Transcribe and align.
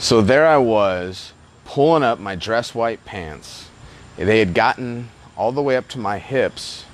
So 0.00 0.22
there 0.22 0.46
I 0.46 0.58
was, 0.58 1.32
pulling 1.64 2.04
up 2.04 2.20
my 2.20 2.36
dress 2.36 2.72
white 2.72 3.04
pants. 3.04 3.68
They 4.16 4.38
had 4.38 4.54
gotten 4.54 5.10
all 5.36 5.50
the 5.50 5.60
way 5.60 5.76
up 5.76 5.88
to 5.88 5.98
my 5.98 6.18
hips 6.18 6.84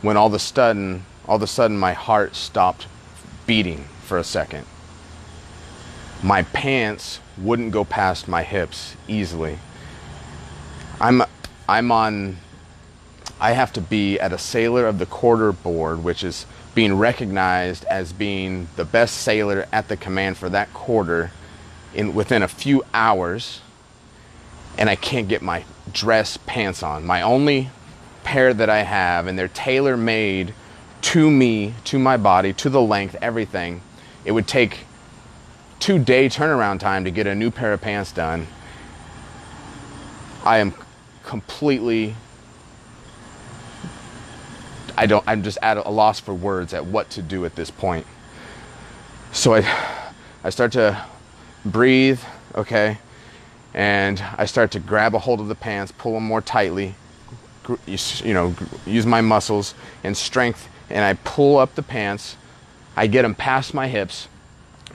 when 0.00 0.16
all 0.16 0.28
of 0.28 0.34
a 0.34 0.38
sudden, 0.38 1.04
all 1.26 1.36
of 1.36 1.42
a 1.42 1.46
sudden 1.46 1.76
my 1.76 1.92
heart 1.92 2.34
stopped 2.34 2.86
beating 3.46 3.84
for 4.02 4.16
a 4.16 4.24
second. 4.24 4.64
My 6.22 6.42
pants 6.42 7.20
wouldn't 7.36 7.70
go 7.70 7.84
past 7.84 8.26
my 8.28 8.42
hips 8.42 8.96
easily. 9.06 9.58
I'm 11.00 11.22
I'm 11.68 11.92
on 11.92 12.38
I 13.38 13.52
have 13.52 13.74
to 13.74 13.80
be 13.82 14.18
at 14.18 14.32
a 14.32 14.38
sailor 14.38 14.86
of 14.86 14.98
the 14.98 15.06
quarter 15.06 15.52
board, 15.52 16.02
which 16.02 16.24
is 16.24 16.46
being 16.74 16.94
recognized 16.94 17.84
as 17.84 18.12
being 18.14 18.68
the 18.76 18.86
best 18.86 19.18
sailor 19.18 19.66
at 19.70 19.88
the 19.88 19.98
command 19.98 20.38
for 20.38 20.48
that 20.48 20.72
quarter 20.72 21.30
in 21.94 22.14
within 22.14 22.42
a 22.42 22.48
few 22.48 22.84
hours 22.94 23.60
and 24.76 24.88
I 24.88 24.96
can't 24.96 25.28
get 25.28 25.42
my 25.42 25.64
dress 25.92 26.36
pants 26.46 26.82
on. 26.82 27.04
My 27.04 27.22
only 27.22 27.70
pair 28.22 28.54
that 28.54 28.70
I 28.70 28.82
have 28.82 29.26
and 29.26 29.38
they're 29.38 29.48
tailor 29.48 29.96
made 29.96 30.54
to 31.00 31.30
me, 31.30 31.74
to 31.84 31.98
my 31.98 32.16
body, 32.16 32.52
to 32.54 32.68
the 32.68 32.80
length, 32.80 33.16
everything. 33.22 33.80
It 34.24 34.32
would 34.32 34.46
take 34.46 34.80
2 35.80 35.98
day 35.98 36.28
turnaround 36.28 36.80
time 36.80 37.04
to 37.04 37.10
get 37.10 37.26
a 37.26 37.34
new 37.34 37.50
pair 37.50 37.72
of 37.72 37.80
pants 37.80 38.12
done. 38.12 38.46
I 40.44 40.58
am 40.58 40.74
completely 41.24 42.14
I 44.96 45.06
don't 45.06 45.22
I'm 45.28 45.42
just 45.42 45.58
at 45.62 45.76
a 45.76 45.88
loss 45.88 46.18
for 46.18 46.34
words 46.34 46.74
at 46.74 46.84
what 46.84 47.10
to 47.10 47.22
do 47.22 47.44
at 47.44 47.54
this 47.54 47.70
point. 47.70 48.06
So 49.32 49.54
I 49.54 49.64
I 50.42 50.50
start 50.50 50.72
to 50.72 51.04
breathe, 51.64 52.20
okay? 52.54 52.98
And 53.74 54.22
I 54.36 54.46
start 54.46 54.70
to 54.72 54.80
grab 54.80 55.14
a 55.14 55.18
hold 55.18 55.40
of 55.40 55.48
the 55.48 55.54
pants, 55.54 55.92
pull 55.92 56.14
them 56.14 56.24
more 56.24 56.40
tightly, 56.40 56.94
you 57.86 58.34
know, 58.34 58.54
use 58.86 59.06
my 59.06 59.20
muscles 59.20 59.74
and 60.02 60.16
strength, 60.16 60.68
and 60.88 61.04
I 61.04 61.14
pull 61.24 61.58
up 61.58 61.74
the 61.74 61.82
pants. 61.82 62.36
I 62.96 63.06
get 63.06 63.22
them 63.22 63.34
past 63.34 63.74
my 63.74 63.88
hips. 63.88 64.28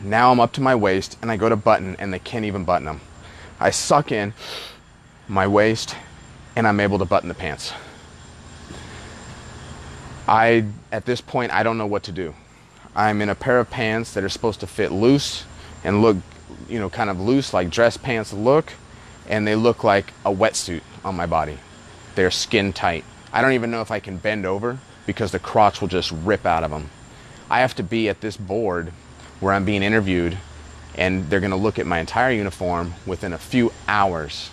Now 0.01 0.31
I'm 0.31 0.39
up 0.39 0.51
to 0.53 0.61
my 0.61 0.75
waist, 0.75 1.17
and 1.21 1.31
I 1.31 1.37
go 1.37 1.49
to 1.49 1.55
button, 1.55 1.95
and 1.99 2.11
they 2.13 2.19
can't 2.19 2.45
even 2.45 2.65
button 2.65 2.85
them. 2.85 3.01
I 3.59 3.69
suck 3.69 4.11
in 4.11 4.33
my 5.27 5.47
waist, 5.47 5.95
and 6.55 6.67
I'm 6.67 6.79
able 6.79 6.97
to 6.99 7.05
button 7.05 7.29
the 7.29 7.35
pants. 7.35 7.73
I, 10.27 10.65
at 10.91 11.05
this 11.05 11.21
point, 11.21 11.53
I 11.53 11.63
don't 11.63 11.77
know 11.77 11.85
what 11.85 12.03
to 12.03 12.11
do. 12.11 12.33
I'm 12.95 13.21
in 13.21 13.29
a 13.29 13.35
pair 13.35 13.59
of 13.59 13.69
pants 13.69 14.13
that 14.13 14.23
are 14.23 14.29
supposed 14.29 14.59
to 14.61 14.67
fit 14.67 14.91
loose 14.91 15.45
and 15.83 16.01
look, 16.01 16.17
you 16.69 16.79
know, 16.79 16.89
kind 16.89 17.09
of 17.09 17.19
loose 17.19 17.53
like 17.53 17.69
dress 17.69 17.97
pants 17.97 18.33
look, 18.33 18.73
and 19.27 19.47
they 19.47 19.55
look 19.55 19.83
like 19.83 20.13
a 20.25 20.33
wetsuit 20.33 20.81
on 21.03 21.15
my 21.15 21.25
body. 21.25 21.57
They're 22.15 22.31
skin 22.31 22.73
tight. 22.73 23.03
I 23.31 23.41
don't 23.41 23.53
even 23.53 23.71
know 23.71 23.81
if 23.81 23.91
I 23.91 23.99
can 23.99 24.17
bend 24.17 24.45
over 24.45 24.79
because 25.05 25.31
the 25.31 25.39
crotch 25.39 25.81
will 25.81 25.87
just 25.87 26.11
rip 26.11 26.45
out 26.45 26.63
of 26.63 26.71
them. 26.71 26.89
I 27.49 27.59
have 27.59 27.75
to 27.75 27.83
be 27.83 28.09
at 28.09 28.21
this 28.21 28.37
board 28.37 28.91
where 29.39 29.53
I'm 29.53 29.65
being 29.65 29.83
interviewed, 29.83 30.37
and 30.95 31.29
they're 31.29 31.39
going 31.39 31.51
to 31.51 31.57
look 31.57 31.79
at 31.79 31.87
my 31.87 31.99
entire 31.99 32.31
uniform 32.31 32.93
within 33.05 33.33
a 33.33 33.37
few 33.37 33.73
hours. 33.87 34.49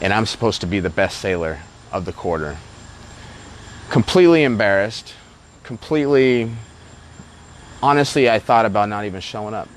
And 0.00 0.12
I'm 0.12 0.26
supposed 0.26 0.60
to 0.60 0.66
be 0.66 0.80
the 0.80 0.90
best 0.90 1.18
sailor 1.18 1.60
of 1.90 2.04
the 2.04 2.12
quarter 2.12 2.58
completely 3.92 4.42
embarrassed, 4.42 5.12
completely, 5.64 6.50
honestly, 7.82 8.30
I 8.30 8.38
thought 8.38 8.64
about 8.64 8.88
not 8.88 9.04
even 9.04 9.20
showing 9.20 9.54
up. 9.54 9.68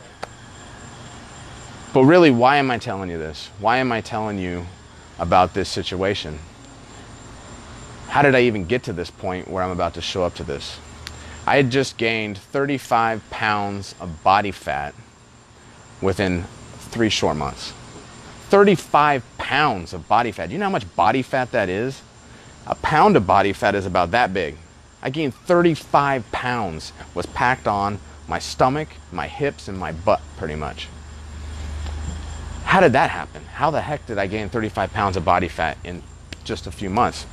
But 1.93 2.03
really, 2.03 2.31
why 2.31 2.57
am 2.57 2.71
I 2.71 2.77
telling 2.77 3.09
you 3.09 3.17
this? 3.17 3.49
Why 3.59 3.77
am 3.77 3.91
I 3.91 4.01
telling 4.01 4.37
you 4.37 4.65
about 5.17 5.53
this 5.53 5.69
situation? 5.69 6.39
How 8.09 8.21
did 8.21 8.35
I 8.35 8.41
even 8.41 8.65
get 8.65 8.83
to 8.83 8.93
this 8.93 9.09
point 9.09 9.47
where 9.47 9.63
I'm 9.63 9.71
about 9.71 9.93
to 9.95 10.01
show 10.01 10.23
up 10.23 10.35
to 10.35 10.43
this? 10.43 10.77
I 11.47 11.57
had 11.57 11.69
just 11.69 11.97
gained 11.97 12.37
35 12.37 13.29
pounds 13.29 13.95
of 13.99 14.23
body 14.23 14.51
fat 14.51 14.93
within 16.01 16.45
three 16.79 17.09
short 17.09 17.37
months. 17.37 17.73
35 18.49 19.23
pounds 19.37 19.93
of 19.93 20.07
body 20.07 20.31
fat. 20.31 20.47
Do 20.47 20.53
you 20.53 20.59
know 20.59 20.65
how 20.65 20.71
much 20.71 20.95
body 20.95 21.21
fat 21.21 21.51
that 21.51 21.69
is? 21.69 22.01
A 22.67 22.75
pound 22.75 23.15
of 23.15 23.27
body 23.27 23.53
fat 23.53 23.75
is 23.75 23.85
about 23.85 24.11
that 24.11 24.33
big. 24.33 24.57
I 25.05 25.11
gained 25.11 25.35
35 25.35 26.31
pounds, 26.31 26.91
was 27.13 27.27
packed 27.27 27.67
on 27.67 27.99
my 28.27 28.39
stomach, 28.39 28.87
my 29.11 29.27
hips, 29.27 29.67
and 29.67 29.77
my 29.77 29.91
butt 29.91 30.19
pretty 30.35 30.55
much. 30.55 30.87
How 32.63 32.79
did 32.79 32.93
that 32.93 33.11
happen? 33.11 33.45
How 33.45 33.69
the 33.69 33.81
heck 33.81 34.07
did 34.07 34.17
I 34.17 34.25
gain 34.25 34.49
35 34.49 34.91
pounds 34.91 35.15
of 35.15 35.23
body 35.23 35.47
fat 35.47 35.77
in 35.83 36.01
just 36.43 36.65
a 36.65 36.71
few 36.71 36.89
months? 36.89 37.27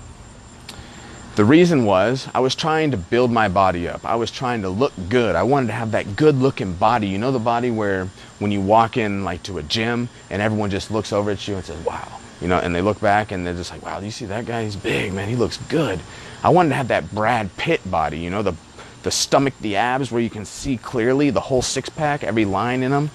The 1.36 1.46
reason 1.46 1.86
was 1.86 2.28
I 2.34 2.40
was 2.40 2.54
trying 2.54 2.90
to 2.90 2.98
build 2.98 3.32
my 3.32 3.48
body 3.48 3.88
up. 3.88 4.04
I 4.04 4.16
was 4.16 4.30
trying 4.30 4.60
to 4.62 4.68
look 4.68 4.92
good. 5.08 5.34
I 5.34 5.42
wanted 5.42 5.68
to 5.68 5.72
have 5.72 5.92
that 5.92 6.14
good 6.14 6.36
looking 6.36 6.74
body. 6.74 7.08
You 7.08 7.16
know, 7.16 7.32
the 7.32 7.38
body 7.38 7.70
where 7.70 8.10
when 8.38 8.52
you 8.52 8.60
walk 8.60 8.98
in, 8.98 9.24
like 9.24 9.42
to 9.44 9.56
a 9.56 9.62
gym, 9.62 10.10
and 10.28 10.42
everyone 10.42 10.68
just 10.68 10.90
looks 10.90 11.10
over 11.10 11.30
at 11.30 11.48
you 11.48 11.54
and 11.54 11.64
says, 11.64 11.82
wow, 11.86 12.20
you 12.42 12.48
know, 12.48 12.58
and 12.58 12.74
they 12.74 12.82
look 12.82 13.00
back 13.00 13.32
and 13.32 13.46
they're 13.46 13.54
just 13.54 13.70
like, 13.70 13.82
wow, 13.82 13.98
do 13.98 14.04
you 14.04 14.12
see 14.12 14.26
that 14.26 14.44
guy? 14.44 14.64
He's 14.64 14.76
big, 14.76 15.14
man. 15.14 15.26
He 15.26 15.36
looks 15.36 15.56
good. 15.56 16.00
I 16.42 16.48
wanted 16.48 16.70
to 16.70 16.74
have 16.74 16.88
that 16.88 17.14
Brad 17.14 17.56
Pitt 17.56 17.88
body, 17.90 18.18
you 18.18 18.30
know, 18.30 18.42
the 18.42 18.54
the 19.02 19.10
stomach, 19.10 19.54
the 19.60 19.76
abs, 19.76 20.12
where 20.12 20.22
you 20.22 20.30
can 20.30 20.44
see 20.44 20.76
clearly 20.76 21.30
the 21.30 21.40
whole 21.40 21.62
six 21.62 21.88
pack, 21.88 22.22
every 22.22 22.44
line 22.44 22.82
in 22.82 22.92
them. 22.92 23.10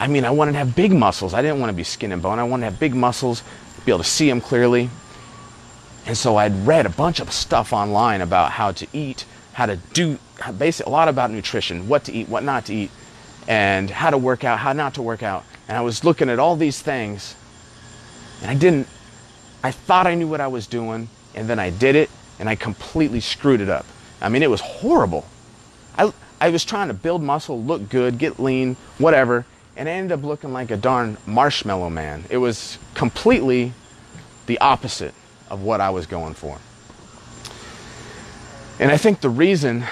I 0.00 0.08
mean, 0.08 0.24
I 0.24 0.30
wanted 0.30 0.52
to 0.52 0.58
have 0.58 0.74
big 0.74 0.92
muscles. 0.92 1.32
I 1.32 1.42
didn't 1.42 1.60
want 1.60 1.70
to 1.70 1.76
be 1.76 1.84
skin 1.84 2.12
and 2.12 2.20
bone. 2.20 2.38
I 2.38 2.44
wanted 2.44 2.66
to 2.66 2.70
have 2.72 2.80
big 2.80 2.94
muscles, 2.94 3.42
be 3.84 3.92
able 3.92 4.02
to 4.02 4.08
see 4.08 4.28
them 4.28 4.40
clearly. 4.40 4.90
And 6.06 6.16
so 6.16 6.36
I'd 6.36 6.66
read 6.66 6.86
a 6.86 6.90
bunch 6.90 7.20
of 7.20 7.32
stuff 7.32 7.72
online 7.72 8.20
about 8.20 8.52
how 8.52 8.72
to 8.72 8.86
eat, 8.92 9.26
how 9.52 9.66
to 9.66 9.76
do, 9.76 10.18
basically 10.56 10.90
a 10.90 10.92
lot 10.92 11.08
about 11.08 11.30
nutrition, 11.30 11.88
what 11.88 12.04
to 12.04 12.12
eat, 12.12 12.28
what 12.28 12.42
not 12.42 12.66
to 12.66 12.74
eat, 12.74 12.90
and 13.46 13.90
how 13.90 14.10
to 14.10 14.18
work 14.18 14.42
out, 14.42 14.58
how 14.58 14.72
not 14.72 14.94
to 14.94 15.02
work 15.02 15.22
out. 15.22 15.44
And 15.68 15.76
I 15.76 15.82
was 15.82 16.04
looking 16.04 16.30
at 16.30 16.38
all 16.38 16.56
these 16.56 16.80
things 16.80 17.36
and 18.40 18.50
I 18.50 18.54
didn't, 18.54 18.88
I 19.62 19.70
thought 19.70 20.06
I 20.06 20.14
knew 20.14 20.28
what 20.28 20.40
I 20.40 20.46
was 20.46 20.66
doing, 20.66 21.08
and 21.34 21.48
then 21.48 21.58
I 21.58 21.70
did 21.70 21.96
it, 21.96 22.10
and 22.38 22.48
I 22.48 22.54
completely 22.54 23.20
screwed 23.20 23.60
it 23.60 23.68
up. 23.68 23.86
I 24.20 24.28
mean, 24.28 24.42
it 24.42 24.50
was 24.50 24.60
horrible. 24.60 25.26
I, 25.96 26.12
I 26.40 26.50
was 26.50 26.64
trying 26.64 26.88
to 26.88 26.94
build 26.94 27.22
muscle, 27.22 27.62
look 27.62 27.88
good, 27.88 28.18
get 28.18 28.38
lean, 28.38 28.76
whatever, 28.98 29.44
and 29.76 29.88
I 29.88 29.92
ended 29.92 30.18
up 30.18 30.24
looking 30.24 30.52
like 30.52 30.70
a 30.70 30.76
darn 30.76 31.16
marshmallow 31.26 31.90
man. 31.90 32.24
It 32.30 32.38
was 32.38 32.78
completely 32.94 33.72
the 34.46 34.58
opposite 34.58 35.14
of 35.50 35.62
what 35.62 35.80
I 35.80 35.90
was 35.90 36.06
going 36.06 36.34
for. 36.34 36.58
And 38.80 38.90
I 38.90 38.96
think 38.96 39.20
the 39.20 39.30
reason 39.30 39.84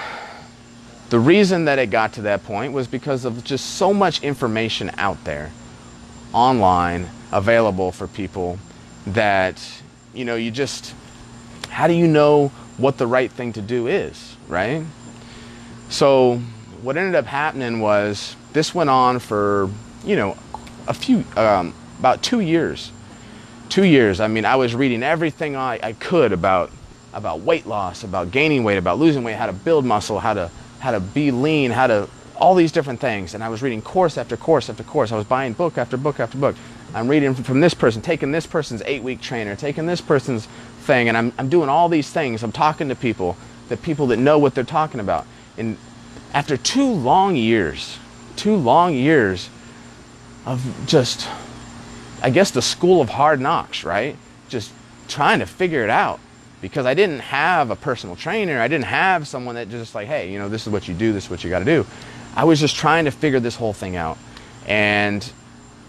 the 1.09 1.19
reason 1.19 1.65
that 1.65 1.79
it 1.79 1.89
got 1.89 2.13
to 2.13 2.23
that 2.23 2.43
point 2.43 2.73
was 2.73 2.85
because 2.85 3.23
of 3.23 3.43
just 3.45 3.77
so 3.77 3.93
much 3.93 4.21
information 4.23 4.91
out 4.97 5.23
there 5.23 5.51
online 6.33 7.07
available 7.31 7.93
for 7.93 8.07
people 8.07 8.59
that 9.05 9.61
you 10.13 10.25
know 10.25 10.35
you 10.35 10.51
just 10.51 10.93
how 11.69 11.87
do 11.87 11.93
you 11.93 12.07
know 12.07 12.49
what 12.77 12.97
the 12.97 13.07
right 13.07 13.31
thing 13.31 13.53
to 13.53 13.61
do 13.61 13.87
is 13.87 14.37
right? 14.47 14.83
So 15.89 16.37
what 16.81 16.97
ended 16.97 17.15
up 17.15 17.25
happening 17.25 17.79
was 17.79 18.35
this 18.53 18.73
went 18.73 18.89
on 18.89 19.19
for 19.19 19.69
you 20.03 20.15
know 20.15 20.37
a 20.87 20.93
few 20.93 21.23
um, 21.35 21.73
about 21.99 22.23
two 22.23 22.39
years. 22.39 22.91
Two 23.69 23.83
years. 23.83 24.19
I 24.19 24.27
mean 24.27 24.45
i 24.45 24.55
was 24.55 24.73
reading 24.75 25.03
everything 25.03 25.55
I, 25.55 25.79
I 25.81 25.93
could 25.93 26.31
about 26.31 26.71
about 27.13 27.41
weight 27.41 27.65
loss 27.65 28.03
about 28.03 28.31
gaining 28.31 28.63
weight 28.63 28.77
about 28.77 28.99
losing 28.99 29.23
weight 29.23 29.35
how 29.35 29.47
to 29.47 29.53
build 29.53 29.85
muscle 29.85 30.19
how 30.19 30.33
to 30.33 30.51
how 30.79 30.91
to 30.91 30.99
be 30.99 31.31
lean 31.31 31.71
how 31.71 31.87
to 31.87 32.07
all 32.35 32.53
these 32.53 32.71
different 32.71 32.99
things. 32.99 33.33
And 33.33 33.43
i 33.43 33.49
was 33.49 33.61
reading 33.61 33.81
course 33.81 34.17
after 34.17 34.37
course 34.37 34.69
after 34.69 34.83
course. 34.83 35.11
I 35.11 35.17
was 35.17 35.25
buying 35.25 35.53
book 35.53 35.77
after 35.77 35.97
book 35.97 36.19
after 36.19 36.37
book. 36.37 36.55
I'm 36.93 37.09
reading 37.09 37.33
from 37.35 37.59
this 37.59 37.73
person, 37.73 38.01
taking 38.01 38.31
this 38.31 38.47
person's 38.47 38.81
eight 38.85 39.03
week 39.03 39.21
trainer, 39.21 39.55
taking 39.55 39.85
this 39.85 39.99
person's 39.99 40.47
thing, 40.87 41.07
and 41.09 41.17
I'm, 41.17 41.33
I'm 41.37 41.49
doing 41.49 41.69
all 41.69 41.89
these 41.89 42.09
things. 42.09 42.41
I'm 42.41 42.51
talking 42.51 42.89
to 42.89 42.95
people, 42.95 43.37
the 43.69 43.77
people 43.77 44.07
that 44.07 44.17
know 44.17 44.39
what 44.39 44.55
they're 44.55 44.63
talking 44.63 44.99
about. 44.99 45.27
And 45.57 45.77
after 46.33 46.57
two 46.57 46.89
long 46.89 47.35
years, 47.35 47.99
two 48.35 48.55
long 48.55 48.95
years 48.95 49.49
of 50.45 50.65
just, 50.87 51.27
I 52.23 52.31
guess, 52.31 52.49
the 52.49 52.61
school 52.61 53.01
of 53.01 53.09
hard 53.09 53.39
knocks, 53.39 53.83
right? 53.83 54.15
Just 54.49 54.71
trying 55.07 55.39
to 55.39 55.45
figure 55.45 55.83
it 55.83 55.89
out 55.89 56.19
because 56.61 56.85
I 56.85 56.93
didn't 56.93 57.19
have 57.19 57.69
a 57.69 57.75
personal 57.75 58.15
trainer. 58.15 58.59
I 58.59 58.67
didn't 58.67 58.85
have 58.85 59.27
someone 59.27 59.55
that 59.55 59.69
just 59.69 59.93
like, 59.93 60.07
hey, 60.07 60.31
you 60.31 60.39
know, 60.39 60.49
this 60.49 60.65
is 60.65 60.73
what 60.73 60.87
you 60.87 60.95
do, 60.95 61.13
this 61.13 61.25
is 61.25 61.29
what 61.29 61.43
you 61.43 61.49
got 61.49 61.59
to 61.59 61.65
do. 61.65 61.85
I 62.35 62.45
was 62.45 62.59
just 62.59 62.75
trying 62.75 63.05
to 63.05 63.11
figure 63.11 63.39
this 63.39 63.55
whole 63.55 63.73
thing 63.73 63.95
out. 63.95 64.17
And 64.65 65.23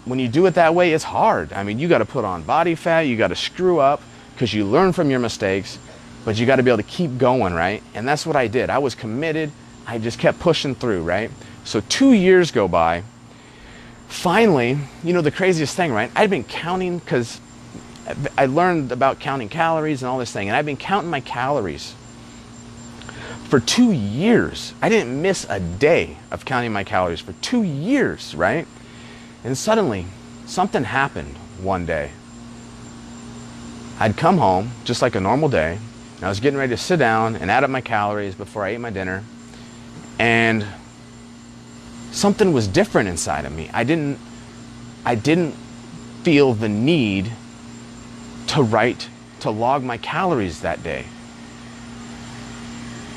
when 0.05 0.19
you 0.19 0.27
do 0.27 0.45
it 0.45 0.55
that 0.55 0.75
way, 0.75 0.93
it's 0.93 1.03
hard. 1.03 1.53
I 1.53 1.63
mean, 1.63 1.79
you 1.79 1.87
got 1.87 1.99
to 1.99 2.05
put 2.05 2.25
on 2.25 2.43
body 2.43 2.75
fat, 2.75 3.01
you 3.01 3.17
got 3.17 3.29
to 3.29 3.35
screw 3.35 3.79
up 3.79 4.01
because 4.39 4.53
you 4.53 4.63
learn 4.63 4.93
from 4.93 5.09
your 5.09 5.19
mistakes, 5.19 5.77
but 6.23 6.39
you 6.39 6.45
got 6.45 6.55
to 6.55 6.63
be 6.63 6.71
able 6.71 6.81
to 6.81 6.89
keep 6.89 7.17
going, 7.17 7.53
right? 7.53 7.83
And 7.93 8.07
that's 8.07 8.25
what 8.25 8.37
I 8.37 8.47
did. 8.47 8.69
I 8.69 8.77
was 8.77 8.95
committed. 8.95 9.51
I 9.85 9.97
just 9.97 10.17
kept 10.17 10.39
pushing 10.39 10.75
through, 10.75 11.03
right? 11.03 11.29
So 11.65 11.81
two 11.89 12.13
years 12.13 12.49
go 12.49 12.69
by, 12.69 13.03
finally, 14.07 14.77
you 15.03 15.11
know, 15.11 15.19
the 15.19 15.29
craziest 15.29 15.75
thing, 15.75 15.91
right? 15.91 16.09
I'd 16.15 16.29
been 16.29 16.45
counting 16.45 16.99
because 16.99 17.41
I 18.37 18.45
learned 18.45 18.93
about 18.93 19.19
counting 19.19 19.49
calories 19.49 20.03
and 20.03 20.09
all 20.09 20.19
this 20.19 20.31
thing, 20.31 20.47
and 20.47 20.55
I've 20.55 20.65
been 20.65 20.77
counting 20.77 21.11
my 21.11 21.19
calories 21.19 21.93
for 23.49 23.59
two 23.59 23.91
years. 23.91 24.73
I 24.81 24.87
didn't 24.87 25.21
miss 25.21 25.45
a 25.49 25.59
day 25.59 26.15
of 26.31 26.45
counting 26.45 26.71
my 26.71 26.85
calories 26.85 27.19
for 27.19 27.33
two 27.33 27.63
years, 27.63 28.33
right? 28.35 28.65
And 29.43 29.57
suddenly, 29.57 30.05
something 30.45 30.85
happened 30.85 31.35
one 31.61 31.85
day. 31.85 32.11
I'd 33.99 34.15
come 34.15 34.37
home 34.37 34.71
just 34.85 35.01
like 35.01 35.15
a 35.15 35.19
normal 35.19 35.49
day, 35.49 35.77
and 36.15 36.23
I 36.25 36.29
was 36.29 36.39
getting 36.39 36.57
ready 36.57 36.71
to 36.71 36.77
sit 36.77 36.97
down 36.97 37.35
and 37.35 37.51
add 37.51 37.65
up 37.65 37.69
my 37.69 37.81
calories 37.81 38.33
before 38.33 38.63
I 38.63 38.69
ate 38.69 38.79
my 38.79 38.89
dinner, 38.89 39.23
and 40.17 40.65
something 42.11 42.53
was 42.53 42.67
different 42.67 43.09
inside 43.09 43.43
of 43.43 43.51
me. 43.51 43.69
I 43.73 43.83
didn't 43.83 44.19
I 45.05 45.15
didn't 45.15 45.53
feel 46.23 46.53
the 46.53 46.69
need 46.69 47.31
to 48.47 48.63
write 48.63 49.09
to 49.41 49.49
log 49.49 49.83
my 49.83 49.97
calories 49.97 50.61
that 50.61 50.83
day. 50.83 51.05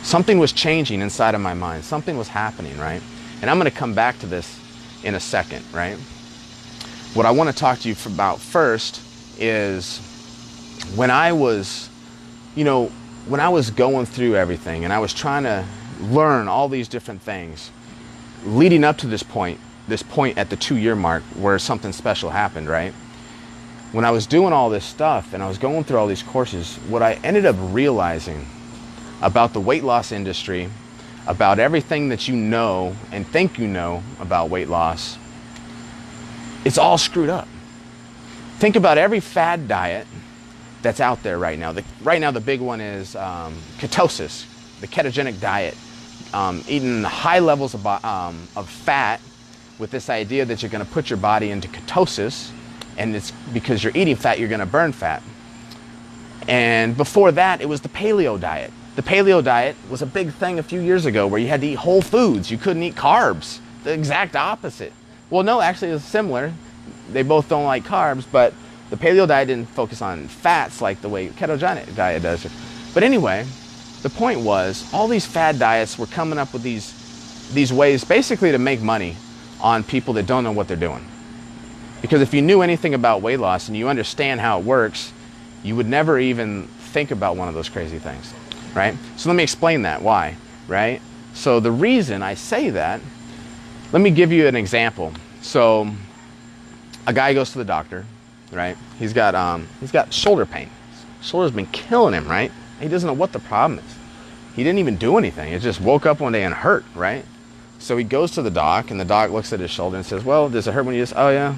Something 0.02 0.38
was 0.38 0.52
changing 0.52 1.00
inside 1.00 1.34
of 1.34 1.40
my 1.40 1.54
mind. 1.54 1.84
Something 1.84 2.18
was 2.18 2.28
happening, 2.28 2.76
right? 2.78 3.02
And 3.40 3.50
I'm 3.50 3.58
going 3.58 3.70
to 3.70 3.76
come 3.76 3.94
back 3.94 4.18
to 4.20 4.26
this 4.26 4.58
in 5.02 5.14
a 5.14 5.20
second, 5.20 5.64
right? 5.72 5.96
What 7.14 7.26
I 7.26 7.30
want 7.30 7.50
to 7.50 7.56
talk 7.56 7.80
to 7.80 7.88
you 7.88 7.96
about 8.06 8.40
first 8.40 9.00
is 9.38 10.00
when 10.94 11.10
I 11.10 11.32
was, 11.32 11.88
you 12.54 12.64
know, 12.64 12.90
when 13.26 13.40
I 13.40 13.48
was 13.48 13.70
going 13.70 14.06
through 14.06 14.36
everything 14.36 14.84
and 14.84 14.92
I 14.92 14.98
was 14.98 15.14
trying 15.14 15.44
to 15.44 15.64
learn 16.00 16.48
all 16.48 16.68
these 16.68 16.88
different 16.88 17.22
things, 17.22 17.70
leading 18.44 18.84
up 18.84 18.98
to 18.98 19.06
this 19.06 19.22
point, 19.22 19.60
this 19.88 20.02
point 20.02 20.38
at 20.38 20.50
the 20.50 20.56
two 20.56 20.76
year 20.76 20.96
mark 20.96 21.22
where 21.36 21.58
something 21.58 21.92
special 21.92 22.30
happened, 22.30 22.68
right? 22.68 22.92
When 23.92 24.04
I 24.04 24.10
was 24.10 24.26
doing 24.26 24.52
all 24.52 24.70
this 24.70 24.84
stuff 24.84 25.34
and 25.34 25.42
I 25.42 25.48
was 25.48 25.58
going 25.58 25.84
through 25.84 25.98
all 25.98 26.06
these 26.06 26.22
courses, 26.22 26.76
what 26.88 27.02
I 27.02 27.14
ended 27.24 27.46
up 27.46 27.56
realizing 27.58 28.46
about 29.20 29.52
the 29.52 29.60
weight 29.60 29.84
loss 29.84 30.12
industry, 30.12 30.68
about 31.26 31.58
everything 31.58 32.08
that 32.08 32.26
you 32.26 32.34
know 32.34 32.96
and 33.12 33.26
think 33.26 33.58
you 33.58 33.68
know 33.68 34.02
about 34.18 34.50
weight 34.50 34.68
loss, 34.68 35.18
it's 36.64 36.78
all 36.78 36.98
screwed 36.98 37.28
up. 37.28 37.48
Think 38.58 38.76
about 38.76 38.98
every 38.98 39.20
fad 39.20 39.68
diet 39.68 40.06
that's 40.82 41.00
out 41.00 41.22
there 41.22 41.38
right 41.38 41.58
now. 41.58 41.72
The, 41.72 41.84
right 42.02 42.20
now, 42.20 42.30
the 42.30 42.40
big 42.40 42.60
one 42.60 42.80
is 42.80 43.16
um, 43.16 43.56
ketosis, 43.78 44.46
the 44.80 44.86
ketogenic 44.86 45.40
diet, 45.40 45.76
um, 46.34 46.62
eating 46.68 47.02
high 47.02 47.38
levels 47.38 47.74
of, 47.74 47.86
um, 47.86 48.48
of 48.56 48.68
fat 48.68 49.20
with 49.78 49.90
this 49.90 50.10
idea 50.10 50.44
that 50.44 50.62
you're 50.62 50.70
going 50.70 50.84
to 50.84 50.90
put 50.90 51.10
your 51.10 51.16
body 51.16 51.50
into 51.50 51.68
ketosis, 51.68 52.50
and 52.96 53.16
it's 53.16 53.30
because 53.52 53.82
you're 53.82 53.96
eating 53.96 54.16
fat, 54.16 54.38
you're 54.38 54.48
going 54.48 54.60
to 54.60 54.66
burn 54.66 54.92
fat. 54.92 55.22
And 56.48 56.96
before 56.96 57.32
that, 57.32 57.60
it 57.60 57.68
was 57.68 57.80
the 57.80 57.88
paleo 57.88 58.38
diet. 58.38 58.72
The 58.96 59.02
paleo 59.02 59.42
diet 59.42 59.76
was 59.88 60.02
a 60.02 60.06
big 60.06 60.32
thing 60.32 60.58
a 60.58 60.62
few 60.62 60.80
years 60.80 61.06
ago 61.06 61.26
where 61.26 61.40
you 61.40 61.48
had 61.48 61.60
to 61.62 61.66
eat 61.68 61.74
whole 61.76 62.02
foods, 62.02 62.50
you 62.50 62.58
couldn't 62.58 62.82
eat 62.82 62.94
carbs. 62.94 63.60
The 63.84 63.92
exact 63.92 64.36
opposite. 64.36 64.92
Well, 65.30 65.42
no, 65.42 65.60
actually, 65.60 65.92
it's 65.92 66.04
similar. 66.04 66.52
They 67.10 67.22
both 67.22 67.48
don't 67.48 67.64
like 67.64 67.84
carbs, 67.84 68.26
but 68.30 68.52
the 68.92 68.98
paleo 68.98 69.26
diet 69.26 69.48
didn't 69.48 69.70
focus 69.70 70.02
on 70.02 70.28
fats 70.28 70.82
like 70.82 71.00
the 71.00 71.08
way 71.08 71.28
ketogenic 71.28 71.96
diet 71.96 72.22
does. 72.22 72.46
But 72.92 73.02
anyway, 73.02 73.46
the 74.02 74.10
point 74.10 74.40
was 74.40 74.86
all 74.92 75.08
these 75.08 75.24
fad 75.24 75.58
diets 75.58 75.98
were 75.98 76.04
coming 76.04 76.38
up 76.38 76.52
with 76.52 76.62
these 76.62 76.98
these 77.54 77.72
ways 77.72 78.04
basically 78.04 78.52
to 78.52 78.58
make 78.58 78.82
money 78.82 79.16
on 79.62 79.82
people 79.82 80.12
that 80.14 80.26
don't 80.26 80.44
know 80.44 80.52
what 80.52 80.68
they're 80.68 80.76
doing. 80.76 81.06
Because 82.02 82.20
if 82.20 82.34
you 82.34 82.42
knew 82.42 82.60
anything 82.60 82.92
about 82.92 83.22
weight 83.22 83.40
loss 83.40 83.68
and 83.68 83.76
you 83.78 83.88
understand 83.88 84.42
how 84.42 84.58
it 84.58 84.64
works, 84.66 85.14
you 85.62 85.74
would 85.74 85.88
never 85.88 86.18
even 86.18 86.66
think 86.92 87.10
about 87.10 87.36
one 87.36 87.48
of 87.48 87.54
those 87.54 87.70
crazy 87.70 87.98
things, 87.98 88.34
right? 88.74 88.94
So 89.16 89.30
let 89.30 89.36
me 89.36 89.42
explain 89.42 89.82
that 89.82 90.02
why, 90.02 90.36
right? 90.68 91.00
So 91.32 91.60
the 91.60 91.72
reason 91.72 92.22
I 92.22 92.34
say 92.34 92.68
that, 92.68 93.00
let 93.90 94.02
me 94.02 94.10
give 94.10 94.32
you 94.32 94.48
an 94.48 94.56
example. 94.56 95.14
So 95.40 95.90
a 97.06 97.14
guy 97.14 97.32
goes 97.32 97.52
to 97.52 97.58
the 97.58 97.64
doctor 97.64 98.04
right? 98.52 98.76
He's 98.98 99.12
got 99.12 99.34
um, 99.34 99.68
he's 99.80 99.90
got 99.90 100.12
shoulder 100.12 100.46
pain. 100.46 100.70
shoulder's 101.20 101.50
been 101.50 101.66
killing 101.66 102.14
him, 102.14 102.28
right? 102.28 102.52
He 102.80 102.88
doesn't 102.88 103.06
know 103.06 103.14
what 103.14 103.32
the 103.32 103.38
problem 103.38 103.78
is. 103.78 103.96
He 104.54 104.62
didn't 104.62 104.78
even 104.78 104.96
do 104.96 105.16
anything. 105.16 105.52
It 105.52 105.60
just 105.60 105.80
woke 105.80 106.04
up 106.04 106.20
one 106.20 106.32
day 106.32 106.44
and 106.44 106.54
hurt, 106.54 106.84
right? 106.94 107.24
So 107.78 107.96
he 107.96 108.04
goes 108.04 108.32
to 108.32 108.42
the 108.42 108.50
doc, 108.50 108.90
and 108.90 109.00
the 109.00 109.04
doc 109.04 109.30
looks 109.30 109.52
at 109.52 109.60
his 109.60 109.70
shoulder 109.70 109.96
and 109.96 110.06
says, 110.06 110.24
"Well, 110.24 110.48
does 110.48 110.66
it 110.66 110.74
hurt 110.74 110.84
when 110.84 110.94
you 110.94 111.02
just? 111.02 111.14
Oh 111.16 111.30
yeah. 111.30 111.56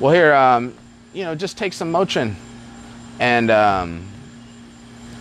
Well, 0.00 0.14
here, 0.14 0.32
um, 0.32 0.74
you 1.12 1.24
know, 1.24 1.34
just 1.34 1.58
take 1.58 1.72
some 1.72 1.92
Motrin, 1.92 2.34
and 3.18 3.50
um, 3.50 4.06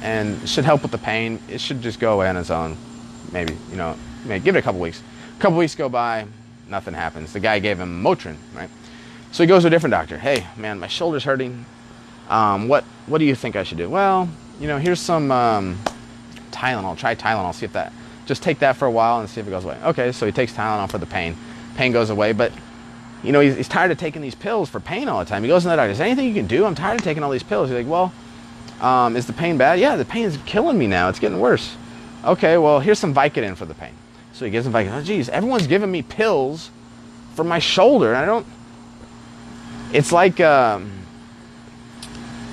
and 0.01 0.47
should 0.47 0.65
help 0.65 0.83
with 0.83 0.91
the 0.91 0.97
pain. 0.97 1.39
It 1.49 1.59
should 1.59 1.81
just 1.81 1.99
go 1.99 2.13
away 2.13 2.29
on 2.29 2.37
its 2.37 2.49
own. 2.49 2.77
Maybe, 3.31 3.57
you 3.69 3.75
know, 3.75 3.97
maybe 4.25 4.43
give 4.43 4.55
it 4.55 4.59
a 4.59 4.61
couple 4.61 4.79
weeks. 4.79 5.01
A 5.37 5.41
couple 5.41 5.57
weeks 5.57 5.75
go 5.75 5.89
by, 5.89 6.25
nothing 6.69 6.93
happens. 6.93 7.33
The 7.33 7.39
guy 7.39 7.59
gave 7.59 7.79
him 7.79 8.01
Motrin, 8.03 8.37
right? 8.55 8.69
So 9.37 9.43
he 9.43 9.47
goes 9.47 9.61
to 9.61 9.67
a 9.67 9.69
different 9.69 9.91
doctor. 9.91 10.17
Hey, 10.17 10.47
man, 10.57 10.79
my 10.79 10.87
shoulder's 10.87 11.23
hurting. 11.23 11.63
Um, 12.27 12.67
what 12.67 12.83
what 13.05 13.19
do 13.19 13.25
you 13.25 13.35
think 13.35 13.55
I 13.55 13.61
should 13.61 13.77
do? 13.77 13.87
Well, 13.87 14.27
you 14.59 14.67
know, 14.67 14.79
here's 14.79 14.99
some 14.99 15.31
um, 15.31 15.77
Tylenol. 16.49 16.97
Try 16.97 17.13
Tylenol. 17.13 17.53
See 17.53 17.65
if 17.65 17.73
that. 17.73 17.93
Just 18.25 18.41
take 18.41 18.57
that 18.57 18.77
for 18.77 18.85
a 18.87 18.91
while 18.91 19.19
and 19.19 19.29
see 19.29 19.39
if 19.39 19.45
it 19.45 19.51
goes 19.51 19.63
away. 19.63 19.77
Okay, 19.83 20.11
so 20.11 20.25
he 20.25 20.31
takes 20.31 20.53
Tylenol 20.53 20.89
for 20.89 20.97
the 20.97 21.05
pain. 21.05 21.37
Pain 21.75 21.91
goes 21.91 22.09
away, 22.09 22.31
but 22.31 22.51
you 23.21 23.31
know, 23.31 23.39
he's, 23.39 23.55
he's 23.55 23.67
tired 23.67 23.91
of 23.91 23.99
taking 23.99 24.23
these 24.23 24.33
pills 24.33 24.71
for 24.71 24.79
pain 24.79 25.07
all 25.07 25.19
the 25.19 25.25
time. 25.25 25.43
He 25.43 25.49
goes 25.49 25.61
to 25.61 25.69
the 25.69 25.75
doctor. 25.75 25.91
Is 25.91 25.99
anything 25.99 26.27
you 26.27 26.33
can 26.33 26.47
do? 26.47 26.65
I'm 26.65 26.73
tired 26.73 26.99
of 26.99 27.03
taking 27.03 27.21
all 27.21 27.29
these 27.29 27.43
pills. 27.43 27.69
He's 27.69 27.77
like, 27.77 27.87
well, 27.87 28.11
um, 28.81 29.15
is 29.15 29.27
the 29.27 29.33
pain 29.33 29.55
bad? 29.55 29.79
Yeah, 29.79 29.97
the 29.97 30.05
pain 30.05 30.25
is 30.25 30.39
killing 30.47 30.79
me 30.79 30.87
now. 30.87 31.09
It's 31.09 31.19
getting 31.19 31.39
worse. 31.39 31.75
Okay, 32.25 32.57
well, 32.57 32.79
here's 32.79 32.97
some 32.97 33.13
Vicodin 33.13 33.55
for 33.55 33.65
the 33.65 33.75
pain. 33.75 33.93
So 34.33 34.45
he 34.45 34.49
gives 34.49 34.65
him 34.65 34.73
Vicodin. 34.73 34.97
Oh, 34.97 35.03
geez, 35.03 35.29
everyone's 35.29 35.67
giving 35.67 35.91
me 35.91 36.01
pills 36.01 36.71
for 37.35 37.43
my 37.43 37.59
shoulder. 37.59 38.15
I 38.15 38.25
don't 38.25 38.47
it's 39.93 40.11
like 40.11 40.39
um, 40.39 40.91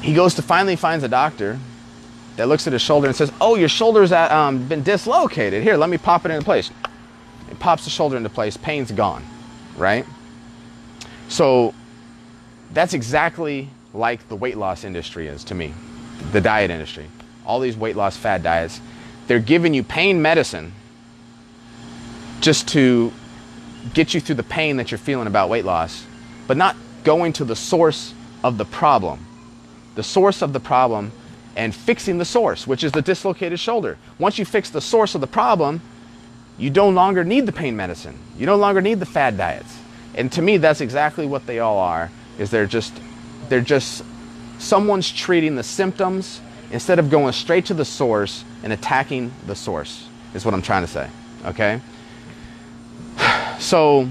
he 0.01 0.15
goes 0.15 0.35
to 0.35 0.43
finally 0.43 0.77
finds 0.77 1.05
a 1.05 1.09
doctor 1.09 1.59
that 2.37 2.49
looks 2.49 2.67
at 2.67 2.73
his 2.73 2.83
shoulder 2.83 3.07
and 3.07 3.17
says, 3.17 3.33
"Oh, 3.41 3.57
your 3.57 3.69
shoulder's 3.69 4.13
at, 4.13 4.31
um, 4.31 4.67
been 4.69 4.83
dislocated. 4.83 5.63
Here, 5.63 5.77
let 5.77 5.91
me 5.91 5.99
pop 5.99 6.25
it 6.25 6.31
into 6.31 6.45
place." 6.45 6.71
It 7.51 7.59
pops 7.59 7.85
the 7.85 7.91
shoulder 7.91 8.17
into 8.17 8.29
place. 8.29 8.57
Pain's 8.57 8.91
gone, 8.91 9.25
right? 9.77 10.07
So 11.29 11.75
that's 12.73 12.95
exactly 12.95 13.69
like 13.93 14.29
the 14.29 14.37
weight 14.37 14.57
loss 14.57 14.85
industry 14.85 15.29
is 15.29 15.45
to 15.45 15.55
me, 15.55 15.73
the 16.33 16.41
diet 16.41 16.71
industry. 16.71 17.07
All 17.47 17.61
these 17.61 17.77
weight 17.77 17.97
loss 17.97 18.17
fad 18.17 18.43
diets, 18.43 18.81
they're 19.27 19.39
giving 19.39 19.75
you 19.75 19.83
pain 19.83 20.21
medicine 20.21 20.73
just 22.41 22.69
to 22.69 23.13
get 23.93 24.15
you 24.15 24.21
through 24.21 24.35
the 24.35 24.43
pain 24.43 24.77
that 24.79 24.91
you're 24.91 24.99
feeling 24.99 25.27
about 25.27 25.49
weight 25.49 25.65
loss, 25.65 26.05
but 26.47 26.57
not 26.57 26.77
going 27.05 27.33
to 27.35 27.45
the 27.45 27.57
source 27.57 28.15
of 28.43 28.59
the 28.59 28.65
problem. 28.65 29.25
The 29.95 30.03
source 30.03 30.43
of 30.43 30.53
the 30.53 30.61
problem 30.61 31.13
and 31.57 31.75
fixing 31.75 32.19
the 32.19 32.25
source, 32.25 32.67
which 32.67 32.83
is 32.83 32.93
the 32.93 33.03
dislocated 33.03 33.61
shoulder. 33.61 33.97
Once 34.19 34.39
you 34.39 34.45
fix 34.45 34.71
the 34.71 34.81
source 34.81 35.15
of 35.15 35.21
the 35.21 35.27
problem, 35.27 35.81
you 36.59 36.71
no 36.71 36.89
longer 36.89 37.25
need 37.25 37.47
the 37.47 37.53
pain 37.53 37.77
medicine. 37.77 38.19
You 38.37 38.47
no 38.47 38.57
longer 38.57 38.81
need 38.81 39.01
the 39.01 39.07
fad 39.07 39.37
diets. 39.37 39.79
And 40.15 40.31
to 40.33 40.43
me, 40.43 40.57
that's 40.57 40.81
exactly 40.81 41.27
what 41.27 41.47
they 41.47 41.59
all 41.59 41.79
are. 41.79 42.11
Is 42.39 42.51
they're 42.51 42.67
just 42.67 42.93
they're 43.49 43.61
just 43.61 44.05
someone's 44.59 45.11
treating 45.11 45.57
the 45.57 45.63
symptoms 45.63 46.41
instead 46.71 46.99
of 46.99 47.11
going 47.11 47.33
straight 47.33 47.67
to 47.67 47.75
the 47.75 47.85
source 47.85 48.45
and 48.63 48.73
attacking 48.73 49.33
the 49.47 49.55
source. 49.55 50.09
Is 50.35 50.45
what 50.45 50.55
I'm 50.55 50.63
trying 50.63 50.83
to 50.83 50.91
say. 50.91 51.09
Okay. 51.45 51.81
So 53.61 54.09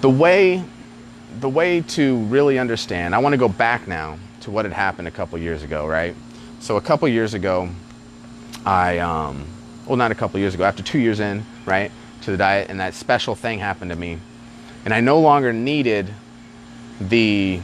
the 0.00 0.08
way 0.08 0.64
the 1.40 1.48
way 1.48 1.82
to 1.82 2.18
really 2.24 2.58
understand, 2.58 3.14
I 3.14 3.18
want 3.18 3.32
to 3.32 3.38
go 3.38 3.48
back 3.48 3.86
now 3.86 4.18
to 4.40 4.50
what 4.50 4.64
had 4.64 4.72
happened 4.72 5.08
a 5.08 5.10
couple 5.10 5.38
years 5.38 5.62
ago, 5.62 5.86
right? 5.86 6.14
So 6.60 6.76
a 6.76 6.80
couple 6.80 7.06
years 7.08 7.34
ago, 7.34 7.68
I, 8.64 8.98
um, 8.98 9.46
well, 9.86 9.96
not 9.96 10.10
a 10.10 10.14
couple 10.14 10.40
years 10.40 10.54
ago, 10.54 10.64
after 10.64 10.82
two 10.82 10.98
years 10.98 11.20
in, 11.20 11.44
right, 11.66 11.90
to 12.22 12.30
the 12.30 12.36
diet, 12.36 12.68
and 12.70 12.80
that 12.80 12.94
special 12.94 13.34
thing 13.34 13.58
happened 13.58 13.90
to 13.90 13.96
me, 13.96 14.18
and 14.84 14.92
I 14.92 15.00
no 15.00 15.20
longer 15.20 15.52
needed 15.52 16.12
the, 17.00 17.60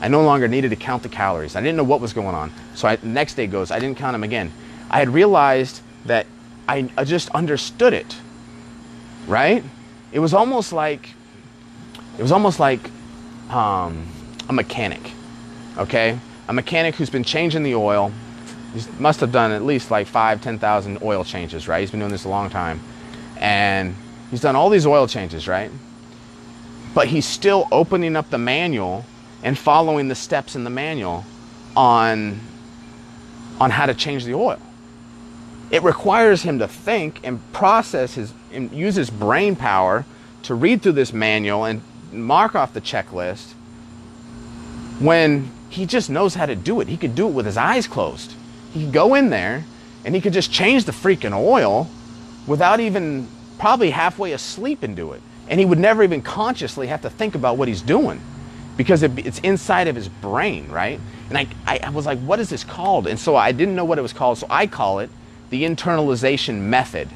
I 0.00 0.08
no 0.08 0.22
longer 0.22 0.48
needed 0.48 0.70
to 0.70 0.76
count 0.76 1.02
the 1.02 1.08
calories. 1.08 1.54
I 1.56 1.60
didn't 1.60 1.76
know 1.76 1.84
what 1.84 2.00
was 2.00 2.12
going 2.12 2.34
on. 2.34 2.52
So 2.74 2.88
I, 2.88 2.98
next 3.02 3.34
day 3.34 3.46
goes, 3.46 3.70
I 3.70 3.78
didn't 3.78 3.98
count 3.98 4.14
them 4.14 4.24
again. 4.24 4.52
I 4.90 4.98
had 4.98 5.10
realized 5.10 5.82
that 6.06 6.26
I, 6.68 6.88
I 6.96 7.04
just 7.04 7.28
understood 7.30 7.92
it, 7.92 8.16
right? 9.26 9.62
It 10.12 10.18
was 10.18 10.34
almost 10.34 10.72
like 10.72 11.10
it 12.18 12.22
was 12.22 12.32
almost 12.32 12.60
like 12.60 12.90
um, 13.50 14.06
a 14.48 14.52
mechanic, 14.52 15.12
okay? 15.78 16.18
A 16.48 16.52
mechanic 16.52 16.94
who's 16.96 17.10
been 17.10 17.24
changing 17.24 17.62
the 17.62 17.74
oil. 17.74 18.12
He 18.74 18.82
must 18.98 19.20
have 19.20 19.32
done 19.32 19.52
at 19.52 19.62
least 19.62 19.90
like 19.90 20.06
five, 20.06 20.40
10,000 20.40 20.98
oil 21.02 21.24
changes, 21.24 21.66
right? 21.68 21.80
He's 21.80 21.90
been 21.90 22.00
doing 22.00 22.12
this 22.12 22.24
a 22.24 22.28
long 22.28 22.50
time. 22.50 22.80
And 23.36 23.94
he's 24.30 24.40
done 24.40 24.56
all 24.56 24.68
these 24.68 24.86
oil 24.86 25.06
changes, 25.06 25.48
right? 25.48 25.70
but 26.94 27.08
he's 27.08 27.26
still 27.26 27.68
opening 27.70 28.16
up 28.16 28.30
the 28.30 28.38
manual 28.38 29.04
and 29.42 29.56
following 29.56 30.08
the 30.08 30.14
steps 30.14 30.56
in 30.56 30.64
the 30.64 30.70
manual 30.70 31.24
on 31.76 32.40
on 33.60 33.70
how 33.70 33.86
to 33.86 33.94
change 33.94 34.24
the 34.24 34.34
oil. 34.34 34.58
It 35.70 35.82
requires 35.82 36.42
him 36.42 36.58
to 36.58 36.66
think 36.66 37.20
and 37.22 37.40
process 37.52 38.14
his 38.14 38.32
and 38.52 38.72
use 38.72 38.96
his 38.96 39.10
brain 39.10 39.54
power 39.54 40.04
to 40.42 40.54
read 40.54 40.82
through 40.82 40.92
this 40.92 41.12
manual 41.12 41.64
and 41.64 41.82
mark 42.12 42.54
off 42.54 42.72
the 42.72 42.80
checklist 42.80 43.52
when 44.98 45.50
he 45.70 45.86
just 45.86 46.10
knows 46.10 46.34
how 46.34 46.46
to 46.46 46.56
do 46.56 46.80
it. 46.80 46.88
He 46.88 46.96
could 46.96 47.14
do 47.14 47.28
it 47.28 47.32
with 47.32 47.46
his 47.46 47.56
eyes 47.56 47.86
closed. 47.86 48.34
He 48.72 48.84
could 48.84 48.92
go 48.92 49.14
in 49.14 49.30
there 49.30 49.64
and 50.04 50.14
he 50.14 50.20
could 50.20 50.32
just 50.32 50.52
change 50.52 50.84
the 50.84 50.92
freaking 50.92 51.36
oil 51.36 51.88
without 52.46 52.80
even 52.80 53.28
probably 53.58 53.90
halfway 53.90 54.32
asleep 54.32 54.82
and 54.82 54.96
do 54.96 55.12
it. 55.12 55.22
And 55.48 55.58
he 55.58 55.66
would 55.66 55.78
never 55.78 56.02
even 56.02 56.22
consciously 56.22 56.86
have 56.88 57.02
to 57.02 57.10
think 57.10 57.34
about 57.34 57.56
what 57.56 57.68
he's 57.68 57.82
doing 57.82 58.20
because 58.76 59.02
it, 59.02 59.18
it's 59.18 59.38
inside 59.40 59.88
of 59.88 59.96
his 59.96 60.08
brain, 60.08 60.68
right? 60.70 61.00
And 61.28 61.36
I, 61.36 61.46
I, 61.66 61.80
I 61.84 61.90
was 61.90 62.06
like, 62.06 62.18
what 62.20 62.40
is 62.40 62.48
this 62.48 62.64
called? 62.64 63.06
And 63.06 63.18
so 63.18 63.36
I 63.36 63.52
didn't 63.52 63.76
know 63.76 63.84
what 63.84 63.98
it 63.98 64.02
was 64.02 64.12
called, 64.12 64.38
so 64.38 64.46
I 64.48 64.66
call 64.66 65.00
it 65.00 65.10
the 65.50 65.64
internalization 65.64 66.60
method. 66.60 67.08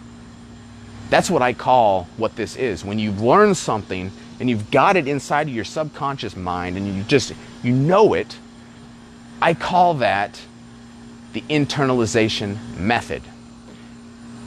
That's 1.10 1.30
what 1.30 1.42
I 1.42 1.52
call 1.52 2.08
what 2.16 2.36
this 2.36 2.56
is. 2.56 2.84
When 2.84 2.98
you've 2.98 3.20
learned 3.20 3.56
something 3.56 4.10
and 4.40 4.50
you've 4.50 4.70
got 4.70 4.96
it 4.96 5.06
inside 5.06 5.48
of 5.48 5.54
your 5.54 5.64
subconscious 5.64 6.36
mind 6.36 6.76
and 6.76 6.86
you 6.86 7.02
just 7.04 7.32
you 7.62 7.72
know 7.72 8.14
it, 8.14 8.36
I 9.40 9.54
call 9.54 9.94
that 9.94 10.40
the 11.32 11.42
internalization 11.42 12.76
method. 12.76 13.22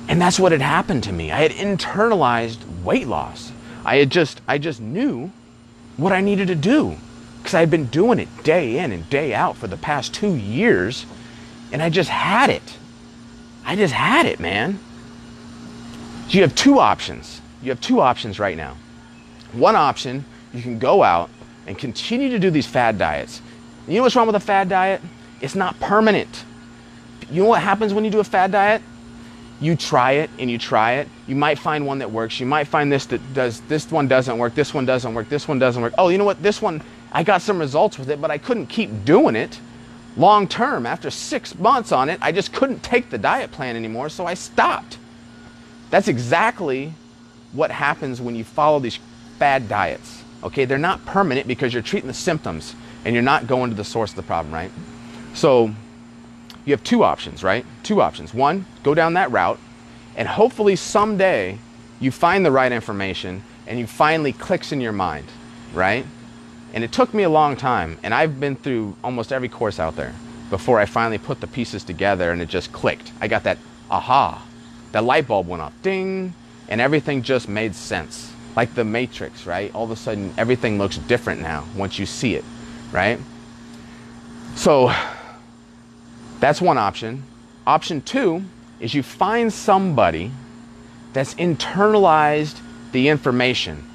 And 0.08 0.22
that's 0.22 0.39
what 0.39 0.51
had 0.51 0.62
happened 0.62 1.03
to 1.03 1.12
me. 1.12 1.32
I 1.32 1.41
had 1.41 1.51
internalized 1.51 2.60
weight 2.84 3.08
loss. 3.08 3.51
I 3.86 3.98
had 3.98 4.10
just 4.10 4.41
I 4.48 4.58
just 4.58 4.82
knew 4.82 5.32
what 5.98 6.13
I 6.13 6.22
needed 6.22 6.48
to 6.48 6.56
do 6.56 6.96
because 7.38 7.53
I 7.53 7.60
had 7.60 7.72
been 7.72 7.86
doing 7.86 8.20
it 8.20 8.44
day 8.44 8.79
in 8.79 8.91
and 8.91 9.10
day 9.10 9.34
out 9.34 9.58
for 9.58 9.67
the 9.67 9.77
past 9.77 10.13
2 10.13 10.36
years 10.36 11.06
and 11.72 11.82
I 11.82 11.89
just 11.89 12.10
had 12.10 12.50
it. 12.50 12.77
I 13.65 13.75
just 13.75 13.94
had 13.94 14.25
it, 14.25 14.39
man. 14.39 14.79
So 16.27 16.34
you 16.34 16.41
have 16.41 16.56
two 16.56 16.79
options. 16.79 17.41
You 17.62 17.70
have 17.72 17.82
two 17.82 18.00
options 18.00 18.39
right 18.39 18.56
now. 18.56 18.77
One 19.54 19.75
option, 19.75 20.25
you 20.54 20.62
can 20.62 20.80
go 20.80 21.04
out 21.04 21.30
and 21.66 21.77
continue 21.77 22.30
to 22.30 22.39
do 22.39 22.50
these 22.50 22.66
fad 22.66 22.98
diets. 22.98 23.42
You 23.88 23.96
know 23.96 24.04
what's 24.04 24.16
wrong 24.16 24.27
with 24.27 24.36
a 24.36 24.39
fad 24.39 24.70
diet? 24.70 25.01
It's 25.42 25.56
not 25.56 25.80
permanent. 25.80 26.44
You 27.30 27.44
know 27.44 27.50
what 27.50 27.62
happens 27.62 27.94
when 27.94 28.06
you 28.06 28.12
do 28.12 28.20
a 28.20 28.24
fad 28.24 28.51
diet? 28.51 28.82
You 29.60 29.75
try 29.75 30.13
it 30.13 30.30
and 30.38 30.51
you 30.51 30.58
try 30.58 30.94
it. 30.94 31.08
You 31.27 31.36
might 31.36 31.58
find 31.58 31.86
one 31.86 32.00
that 32.00 32.12
works. 32.12 32.39
You 32.39 32.46
might 32.46 32.68
find 32.68 32.92
this 32.92 33.06
that 33.08 33.34
does 33.34 33.62
this 33.62 33.92
one 33.92 34.08
doesn't 34.08 34.38
work, 34.38 34.54
this 34.56 34.74
one 34.74 34.86
doesn't 34.86 35.13
work, 35.13 35.30
this 35.30 35.48
one 35.48 35.58
doesn't 35.60 35.82
work. 35.82 35.94
Oh, 35.98 36.10
you 36.10 36.18
know 36.18 36.25
what? 36.25 36.42
This 36.44 36.62
one 36.62 36.82
I 37.12 37.24
got 37.24 37.42
some 37.42 37.60
results 37.60 37.98
with 37.98 38.10
it, 38.10 38.22
but 38.22 38.30
I 38.30 38.38
couldn't 38.38 38.68
keep 38.68 39.06
doing 39.06 39.36
it 39.36 39.60
long 40.16 40.48
term. 40.48 40.86
After 40.86 41.10
6 41.10 41.58
months 41.58 41.92
on 41.92 42.10
it, 42.10 42.20
I 42.22 42.32
just 42.32 42.54
couldn't 42.54 42.84
take 42.84 43.10
the 43.10 43.18
diet 43.18 43.51
plan 43.51 43.75
anymore, 43.75 44.10
so 44.10 44.25
I 44.25 44.36
stopped. 44.36 44.98
That's 45.89 46.08
exactly 46.08 46.94
what 47.54 47.72
happens 47.72 48.22
when 48.22 48.36
you 48.36 48.44
follow 48.44 48.80
these 48.80 49.00
fad 49.38 49.70
diets. 49.70 50.24
Okay, 50.44 50.65
they're 50.65 50.77
not 50.77 51.06
permanent 51.06 51.48
because 51.48 51.74
you're 51.74 51.84
treating 51.84 52.08
the 52.08 52.13
symptoms 52.13 52.75
and 53.06 53.13
you're 53.13 53.24
not 53.24 53.48
going 53.48 53.70
to 53.70 53.75
the 53.75 53.84
source 53.84 54.12
of 54.12 54.15
the 54.15 54.24
problem, 54.24 54.53
right? 54.53 54.72
So 55.34 55.72
you 56.65 56.74
have 56.74 56.84
two 56.84 57.03
options, 57.03 57.44
right? 57.44 57.65
Two 57.84 58.01
options. 58.01 58.34
One, 58.34 58.65
go 58.84 58.94
down 58.94 59.13
that 59.13 59.32
route, 59.32 59.60
and 60.15 60.27
hopefully 60.27 60.75
someday 60.75 61.60
you 62.00 62.12
find 62.12 62.46
the 62.46 62.51
right 62.51 62.72
information 62.72 63.44
and 63.65 63.79
you 63.79 63.88
finally 63.88 64.34
clicks 64.34 64.72
in 64.72 64.82
your 64.82 64.91
mind, 64.91 65.27
right? 65.74 66.06
And 66.74 66.84
it 66.84 66.91
took 66.91 67.13
me 67.13 67.24
a 67.24 67.29
long 67.29 67.56
time, 67.56 67.98
and 68.03 68.13
I've 68.13 68.39
been 68.39 68.56
through 68.56 68.96
almost 69.03 69.32
every 69.32 69.50
course 69.50 69.79
out 69.79 69.96
there 69.96 70.13
before 70.50 70.79
I 70.79 70.86
finally 70.86 71.17
put 71.17 71.41
the 71.41 71.48
pieces 71.48 71.84
together 71.84 72.32
and 72.32 72.41
it 72.41 72.48
just 72.48 72.72
clicked. 72.72 73.12
I 73.20 73.27
got 73.27 73.44
that 73.44 73.58
aha, 73.89 74.46
that 74.91 75.03
light 75.03 75.27
bulb 75.27 75.48
went 75.48 75.62
off, 75.62 75.74
ding, 75.82 76.34
and 76.70 76.79
everything 76.79 77.22
just 77.22 77.50
made 77.50 77.75
sense 77.75 78.34
like 78.57 78.73
the 78.73 78.83
matrix, 78.83 79.45
right? 79.45 79.73
All 79.75 79.83
of 79.83 79.91
a 79.91 79.95
sudden, 79.95 80.33
everything 80.35 80.79
looks 80.79 80.97
different 80.97 81.41
now 81.41 81.63
once 81.75 81.99
you 81.99 82.07
see 82.07 82.33
it, 82.33 82.43
right? 82.91 83.19
So 84.55 84.91
that's 86.39 86.59
one 86.59 86.79
option. 86.79 87.21
Option 87.67 88.01
two 88.01 88.43
is 88.79 88.95
you 88.95 89.03
find 89.03 89.53
somebody 89.53 90.31
that's 91.13 91.35
internalized 91.35 92.59
the 92.93 93.09
information 93.09 93.85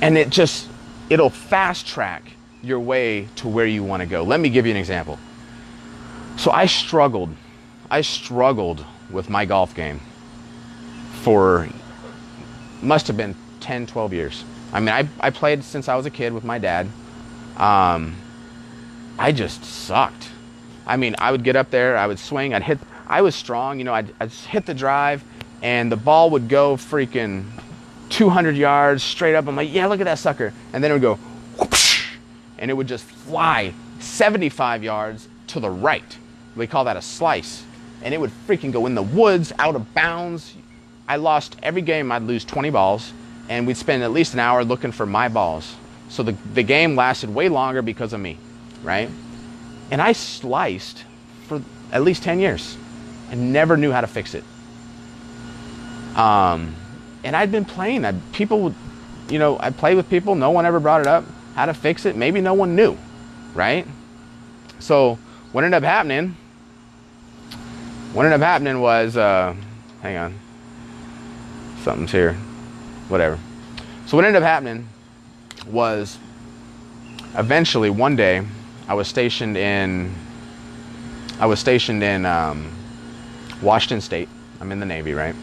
and 0.00 0.16
it 0.16 0.30
just 0.30 0.66
it'll 1.10 1.28
fast 1.28 1.86
track 1.86 2.32
your 2.62 2.80
way 2.80 3.28
to 3.36 3.48
where 3.48 3.66
you 3.66 3.84
want 3.84 4.00
to 4.00 4.06
go. 4.06 4.22
Let 4.22 4.40
me 4.40 4.48
give 4.48 4.64
you 4.64 4.70
an 4.70 4.78
example. 4.78 5.18
So 6.38 6.50
I 6.52 6.64
struggled. 6.64 7.34
I 7.90 8.00
struggled 8.00 8.82
with 9.10 9.28
my 9.28 9.44
golf 9.44 9.74
game 9.74 10.00
for 11.20 11.68
must 12.82 13.06
have 13.06 13.16
been 13.16 13.34
10, 13.60 13.86
12 13.86 14.12
years. 14.12 14.44
I 14.72 14.80
mean, 14.80 14.90
I, 14.90 15.08
I 15.20 15.30
played 15.30 15.64
since 15.64 15.88
I 15.88 15.96
was 15.96 16.06
a 16.06 16.10
kid 16.10 16.32
with 16.32 16.44
my 16.44 16.58
dad. 16.58 16.88
Um, 17.56 18.16
I 19.18 19.32
just 19.32 19.64
sucked. 19.64 20.30
I 20.86 20.96
mean, 20.96 21.16
I 21.18 21.32
would 21.32 21.44
get 21.44 21.56
up 21.56 21.70
there, 21.70 21.96
I 21.96 22.06
would 22.06 22.18
swing, 22.18 22.54
I'd 22.54 22.62
hit, 22.62 22.78
I 23.06 23.20
was 23.20 23.34
strong, 23.34 23.78
you 23.78 23.84
know, 23.84 23.92
I'd, 23.92 24.14
I'd 24.20 24.30
hit 24.30 24.64
the 24.64 24.74
drive, 24.74 25.22
and 25.60 25.92
the 25.92 25.96
ball 25.96 26.30
would 26.30 26.48
go 26.48 26.76
freaking 26.76 27.44
200 28.08 28.56
yards 28.56 29.02
straight 29.02 29.34
up. 29.34 29.46
I'm 29.46 29.56
like, 29.56 29.72
yeah, 29.72 29.86
look 29.86 30.00
at 30.00 30.04
that 30.04 30.18
sucker. 30.18 30.52
And 30.72 30.82
then 30.82 30.90
it 30.90 30.94
would 30.94 31.02
go, 31.02 31.18
whoosh, 31.58 32.06
and 32.58 32.70
it 32.70 32.74
would 32.74 32.88
just 32.88 33.04
fly 33.04 33.74
75 33.98 34.82
yards 34.82 35.28
to 35.48 35.60
the 35.60 35.70
right. 35.70 36.18
We 36.56 36.66
call 36.66 36.84
that 36.84 36.96
a 36.96 37.02
slice. 37.02 37.64
And 38.02 38.14
it 38.14 38.20
would 38.20 38.30
freaking 38.46 38.72
go 38.72 38.86
in 38.86 38.94
the 38.94 39.02
woods, 39.02 39.52
out 39.58 39.74
of 39.74 39.92
bounds. 39.94 40.54
I 41.08 41.16
lost 41.16 41.56
every 41.62 41.80
game, 41.80 42.12
I'd 42.12 42.22
lose 42.22 42.44
20 42.44 42.68
balls, 42.68 43.12
and 43.48 43.66
we'd 43.66 43.78
spend 43.78 44.02
at 44.02 44.12
least 44.12 44.34
an 44.34 44.40
hour 44.40 44.62
looking 44.62 44.92
for 44.92 45.06
my 45.06 45.28
balls. 45.28 45.74
So 46.10 46.22
the, 46.22 46.32
the 46.52 46.62
game 46.62 46.96
lasted 46.96 47.34
way 47.34 47.48
longer 47.48 47.80
because 47.80 48.12
of 48.12 48.20
me, 48.20 48.36
right? 48.82 49.08
And 49.90 50.02
I 50.02 50.12
sliced 50.12 51.04
for 51.46 51.62
at 51.92 52.02
least 52.02 52.22
10 52.22 52.40
years 52.40 52.76
and 53.30 53.54
never 53.54 53.78
knew 53.78 53.90
how 53.90 54.02
to 54.02 54.06
fix 54.06 54.34
it. 54.34 54.44
Um, 56.14 56.74
and 57.24 57.34
I'd 57.34 57.50
been 57.50 57.64
playing. 57.64 58.04
I, 58.04 58.12
people 58.32 58.60
would, 58.60 58.74
you 59.30 59.38
know, 59.38 59.58
I 59.58 59.70
played 59.70 59.96
with 59.96 60.10
people, 60.10 60.34
no 60.34 60.50
one 60.50 60.66
ever 60.66 60.78
brought 60.78 61.00
it 61.00 61.06
up, 61.06 61.24
how 61.54 61.66
to 61.66 61.74
fix 61.74 62.04
it. 62.04 62.16
Maybe 62.16 62.42
no 62.42 62.52
one 62.52 62.76
knew, 62.76 62.98
right? 63.54 63.86
So 64.78 65.18
what 65.52 65.64
ended 65.64 65.82
up 65.82 65.88
happening, 65.88 66.36
what 68.12 68.26
ended 68.26 68.40
up 68.40 68.46
happening 68.46 68.80
was, 68.80 69.16
uh, 69.16 69.54
hang 70.02 70.16
on 70.18 70.34
something's 71.82 72.12
here, 72.12 72.34
whatever. 73.08 73.38
So 74.06 74.16
what 74.16 74.24
ended 74.24 74.42
up 74.42 74.46
happening 74.46 74.88
was 75.66 76.18
eventually 77.34 77.90
one 77.90 78.16
day 78.16 78.42
I 78.86 78.94
was 78.94 79.08
stationed 79.08 79.56
in 79.56 80.14
I 81.38 81.46
was 81.46 81.60
stationed 81.60 82.02
in 82.02 82.26
um, 82.26 82.72
Washington 83.62 84.00
State. 84.00 84.28
I'm 84.60 84.72
in 84.72 84.80
the 84.80 84.86
Navy, 84.86 85.14
right? 85.14 85.36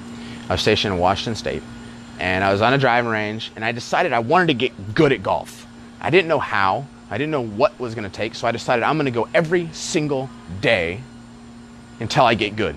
I 0.50 0.54
was 0.54 0.62
stationed 0.62 0.94
in 0.94 1.00
Washington 1.00 1.36
State, 1.36 1.64
and 2.20 2.44
I 2.44 2.52
was 2.52 2.62
on 2.62 2.74
a 2.74 2.78
driving 2.78 3.10
range, 3.10 3.52
and 3.56 3.64
I 3.64 3.72
decided 3.72 4.12
I 4.12 4.20
wanted 4.20 4.48
to 4.48 4.54
get 4.56 4.94
good 4.94 5.14
at 5.14 5.24
golf. 5.24 5.66
I 6.02 6.10
didn't 6.10 6.28
know 6.28 6.40
how. 6.40 6.86
I 7.10 7.18
didn't 7.18 7.32
know 7.32 7.46
what 7.46 7.80
was 7.80 7.96
going 7.96 8.10
to 8.10 8.14
take, 8.14 8.36
so 8.36 8.48
I 8.48 8.52
decided 8.52 8.84
I'm 8.84 8.98
going 8.98 9.06
to 9.06 9.12
go 9.12 9.28
every 9.34 9.70
single 9.72 10.30
day 10.60 11.02
until 12.00 12.26
I 12.26 12.34
get 12.34 12.56
good. 12.56 12.76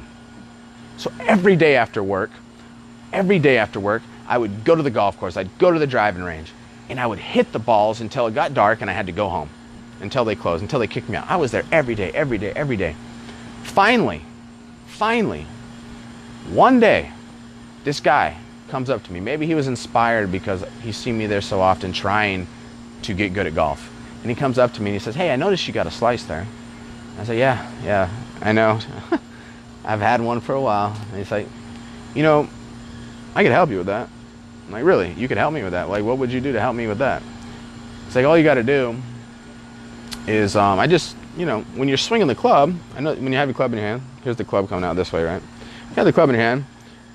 So 0.97 1.11
every 1.21 1.57
day 1.57 1.77
after 1.77 2.03
work, 2.03 2.31
every 3.13 3.39
day 3.39 3.59
after 3.59 3.81
work, 3.81 4.03
I 4.27 4.39
would 4.39 4.65
go 4.65 4.75
to 4.75 4.83
the 4.83 4.91
golf 4.91 5.19
course, 5.19 5.37
I'd 5.37 5.57
go 5.59 5.73
to 5.73 5.79
the 5.79 5.87
driving 5.87 6.23
range, 6.23 6.53
and 6.89 7.01
I 7.01 7.07
would 7.07 7.19
hit 7.19 7.53
the 7.53 7.59
balls 7.59 8.01
until 8.01 8.27
it 8.27 8.35
got 8.35 8.55
dark 8.55 8.81
and 8.81 8.91
I 8.91 8.93
had 8.93 9.07
to 9.07 9.13
go 9.13 9.29
home 9.29 9.51
until 10.01 10.25
they 10.25 10.35
closed, 10.35 10.63
until 10.63 10.79
they 10.79 10.87
kicked 10.87 11.09
me 11.09 11.17
out. 11.17 11.29
I 11.29 11.37
was 11.37 11.51
there 11.51 11.65
every 11.73 11.95
day, 11.95 12.11
every 12.13 12.39
day, 12.39 12.53
every 12.55 12.77
day. 12.77 12.95
Finally, 13.63 14.23
finally, 14.87 15.47
one 16.51 16.81
day, 16.81 17.11
this 17.85 18.01
guy 18.01 18.37
comes 18.69 18.91
up 18.91 19.03
to 19.05 19.13
me. 19.13 19.21
Maybe 19.21 19.47
he 19.47 19.55
was 19.55 19.67
inspired 19.67 20.31
because 20.31 20.65
he's 20.83 20.97
seen 20.97 21.19
me 21.19 21.27
there 21.27 21.41
so 21.41 21.61
often 21.61 21.93
trying 21.93 22.47
to 23.03 23.15
get 23.15 23.33
good 23.33 23.47
at 23.47 23.55
golf. 23.55 23.91
And 24.23 24.31
he 24.31 24.35
comes 24.35 24.59
up 24.59 24.73
to 24.75 24.83
me 24.83 24.91
and 24.91 24.95
he 24.95 24.99
says, 25.05 25.15
Hey, 25.15 25.31
I 25.31 25.37
noticed 25.37 25.67
you 25.67 25.75
got 25.75 25.87
a 25.87 25.91
slice 25.91 26.25
there. 26.25 26.47
I 27.19 27.25
said, 27.25 27.39
Yeah, 27.39 27.71
yeah, 27.85 28.11
I 28.41 28.53
know. 28.53 28.81
I've 29.85 30.01
had 30.01 30.21
one 30.21 30.41
for 30.41 30.55
a 30.55 30.61
while. 30.61 30.97
And 31.11 31.19
he's 31.19 31.31
like, 31.31 31.47
You 32.15 32.23
know, 32.23 32.49
I 33.39 33.45
could 33.45 33.53
help 33.53 33.71
you 33.71 33.79
with 33.79 33.87
that. 33.87 34.09
I'm 34.67 34.73
like, 34.73 34.83
really? 34.83 35.13
You 35.13 35.29
could 35.29 35.39
help 35.39 35.55
me 35.55 35.63
with 35.63 35.71
that? 35.71 35.89
Like, 35.89 36.03
what 36.03 36.19
would 36.19 36.33
you 36.33 36.41
do 36.41 36.53
to 36.53 36.59
help 36.59 36.75
me 36.75 36.89
with 36.89 36.99
that? 36.99 37.23
It's 38.09 38.17
like, 38.17 38.25
all 38.25 38.37
you 38.37 38.43
got 38.43 38.55
to 38.55 38.65
do 38.65 38.97
is, 40.27 40.57
um, 40.57 40.81
I 40.81 40.89
just, 40.89 41.15
you 41.37 41.47
know, 41.47 41.61
when 41.77 41.87
you're 41.87 41.99
swinging 41.99 42.27
the 42.27 42.35
club, 42.35 42.75
I 42.97 43.01
know 43.01 43.15
when 43.15 43.31
you 43.31 43.39
have 43.39 43.47
your 43.47 43.55
club 43.55 43.73
in 43.73 43.79
your 43.79 43.87
hand, 43.87 44.03
here's 44.25 44.35
the 44.35 44.45
club 44.45 44.69
coming 44.69 44.83
out 44.85 44.97
this 44.97 45.13
way, 45.13 45.23
right? 45.23 45.41
You 45.91 45.95
have 45.95 46.05
the 46.05 46.13
club 46.13 46.31
in 46.31 46.35
your 46.35 46.43
hand. 46.43 46.65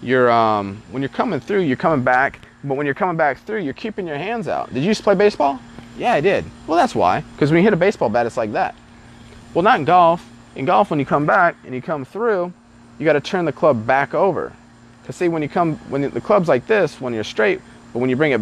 You're, 0.02 0.32
um, 0.32 0.82
when 0.92 1.02
you're 1.02 1.10
coming 1.10 1.42
through, 1.42 1.64
you're 1.64 1.76
coming 1.76 2.06
back 2.06 2.40
But 2.64 2.76
when 2.76 2.86
you're 2.86 2.96
coming 2.96 3.18
back 3.18 3.40
through, 3.40 3.60
you're 3.60 3.74
keeping 3.74 4.08
your 4.08 4.18
hands 4.18 4.48
out. 4.48 4.74
Did 4.74 4.86
you 4.86 4.94
to 4.94 5.04
play 5.04 5.16
baseball? 5.16 5.60
Yeah, 5.98 6.14
I 6.14 6.22
did. 6.22 6.46
Well, 6.68 6.78
that's 6.78 6.96
why. 6.96 7.20
Because 7.34 7.52
when 7.52 7.58
you 7.58 7.64
hit 7.64 7.74
a 7.74 7.78
baseball 7.78 8.08
bat, 8.08 8.26
it's 8.26 8.38
like 8.38 8.54
that. 8.54 8.76
Well, 9.54 9.64
not 9.64 9.80
in 9.80 9.84
golf. 9.86 10.26
In 10.56 10.64
golf, 10.64 10.90
when 10.90 11.00
you 11.00 11.06
come 11.06 11.26
back 11.26 11.58
and 11.66 11.76
you 11.76 11.82
come 11.82 12.06
through, 12.06 12.54
you 12.98 13.06
got 13.06 13.14
to 13.14 13.22
turn 13.22 13.44
the 13.44 13.52
club 13.52 13.86
back 13.86 14.14
over. 14.14 14.54
Because 15.04 15.18
see, 15.18 15.28
when 15.28 15.42
you 15.42 15.50
come, 15.50 15.76
when 15.90 16.10
the 16.10 16.22
club's 16.22 16.48
like 16.48 16.66
this, 16.66 17.02
when 17.02 17.14
you're 17.14 17.26
straight, 17.26 17.60
but 17.92 18.00
when 18.00 18.10
you 18.10 18.16
bring 18.16 18.32
it 18.32 18.42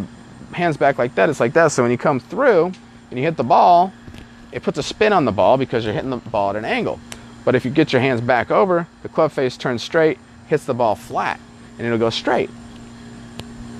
hands 0.54 0.78
back 0.78 1.00
like 1.00 1.16
that, 1.16 1.28
it's 1.28 1.40
like 1.40 1.54
that. 1.54 1.72
So 1.72 1.82
when 1.82 1.92
you 1.92 1.98
come 1.98 2.20
through 2.20 2.72
and 3.10 3.20
you 3.20 3.26
hit 3.26 3.36
the 3.36 3.44
ball, 3.44 3.92
it 4.52 4.62
puts 4.62 4.78
a 4.78 4.84
spin 4.84 5.12
on 5.12 5.26
the 5.26 5.32
ball 5.32 5.58
because 5.58 5.86
you're 5.86 5.94
hitting 5.94 6.12
the 6.12 6.18
ball 6.18 6.52
at 6.52 6.56
an 6.56 6.66
angle. 6.66 7.00
But 7.44 7.56
if 7.56 7.66
you 7.66 7.72
get 7.72 7.92
your 7.92 8.02
hands 8.02 8.22
back 8.22 8.52
over, 8.52 8.88
the 9.02 9.10
club 9.10 9.32
face 9.32 9.58
turns 9.58 9.82
straight, 9.82 10.20
hits 10.48 10.66
the 10.66 10.76
ball 10.76 10.94
flat, 10.94 11.40
and 11.78 11.88
it'll 11.88 11.98
go 11.98 12.12
straight. 12.12 12.52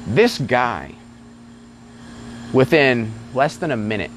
This 0.08 0.40
guy, 0.40 0.96
within 2.52 3.14
less 3.36 3.58
than 3.58 3.70
a 3.70 3.78
minute, 3.78 4.10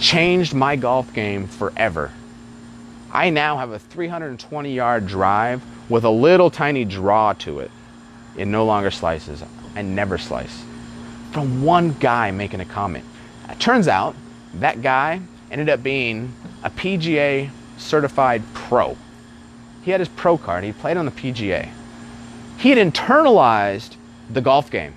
changed 0.00 0.54
my 0.54 0.74
golf 0.74 1.12
game 1.14 1.46
forever. 1.46 2.10
I 3.12 3.28
now 3.28 3.58
have 3.58 3.72
a 3.72 3.78
320 3.78 4.72
yard 4.72 5.06
drive 5.06 5.62
with 5.90 6.04
a 6.04 6.10
little 6.10 6.50
tiny 6.50 6.86
draw 6.86 7.34
to 7.34 7.60
it. 7.60 7.70
It 8.36 8.46
no 8.46 8.64
longer 8.64 8.90
slices. 8.90 9.44
I 9.74 9.82
never 9.82 10.16
slice. 10.16 10.64
From 11.30 11.62
one 11.62 11.92
guy 11.92 12.30
making 12.30 12.60
a 12.60 12.64
comment. 12.64 13.04
It 13.50 13.60
turns 13.60 13.86
out 13.86 14.16
that 14.54 14.80
guy 14.80 15.20
ended 15.50 15.68
up 15.68 15.82
being 15.82 16.34
a 16.62 16.70
PGA 16.70 17.50
certified 17.76 18.42
pro. 18.54 18.96
He 19.82 19.90
had 19.90 20.00
his 20.00 20.08
pro 20.08 20.38
card, 20.38 20.64
he 20.64 20.72
played 20.72 20.96
on 20.96 21.04
the 21.04 21.10
PGA. 21.10 21.68
He 22.56 22.70
had 22.70 22.78
internalized 22.78 23.96
the 24.30 24.40
golf 24.40 24.70
game. 24.70 24.94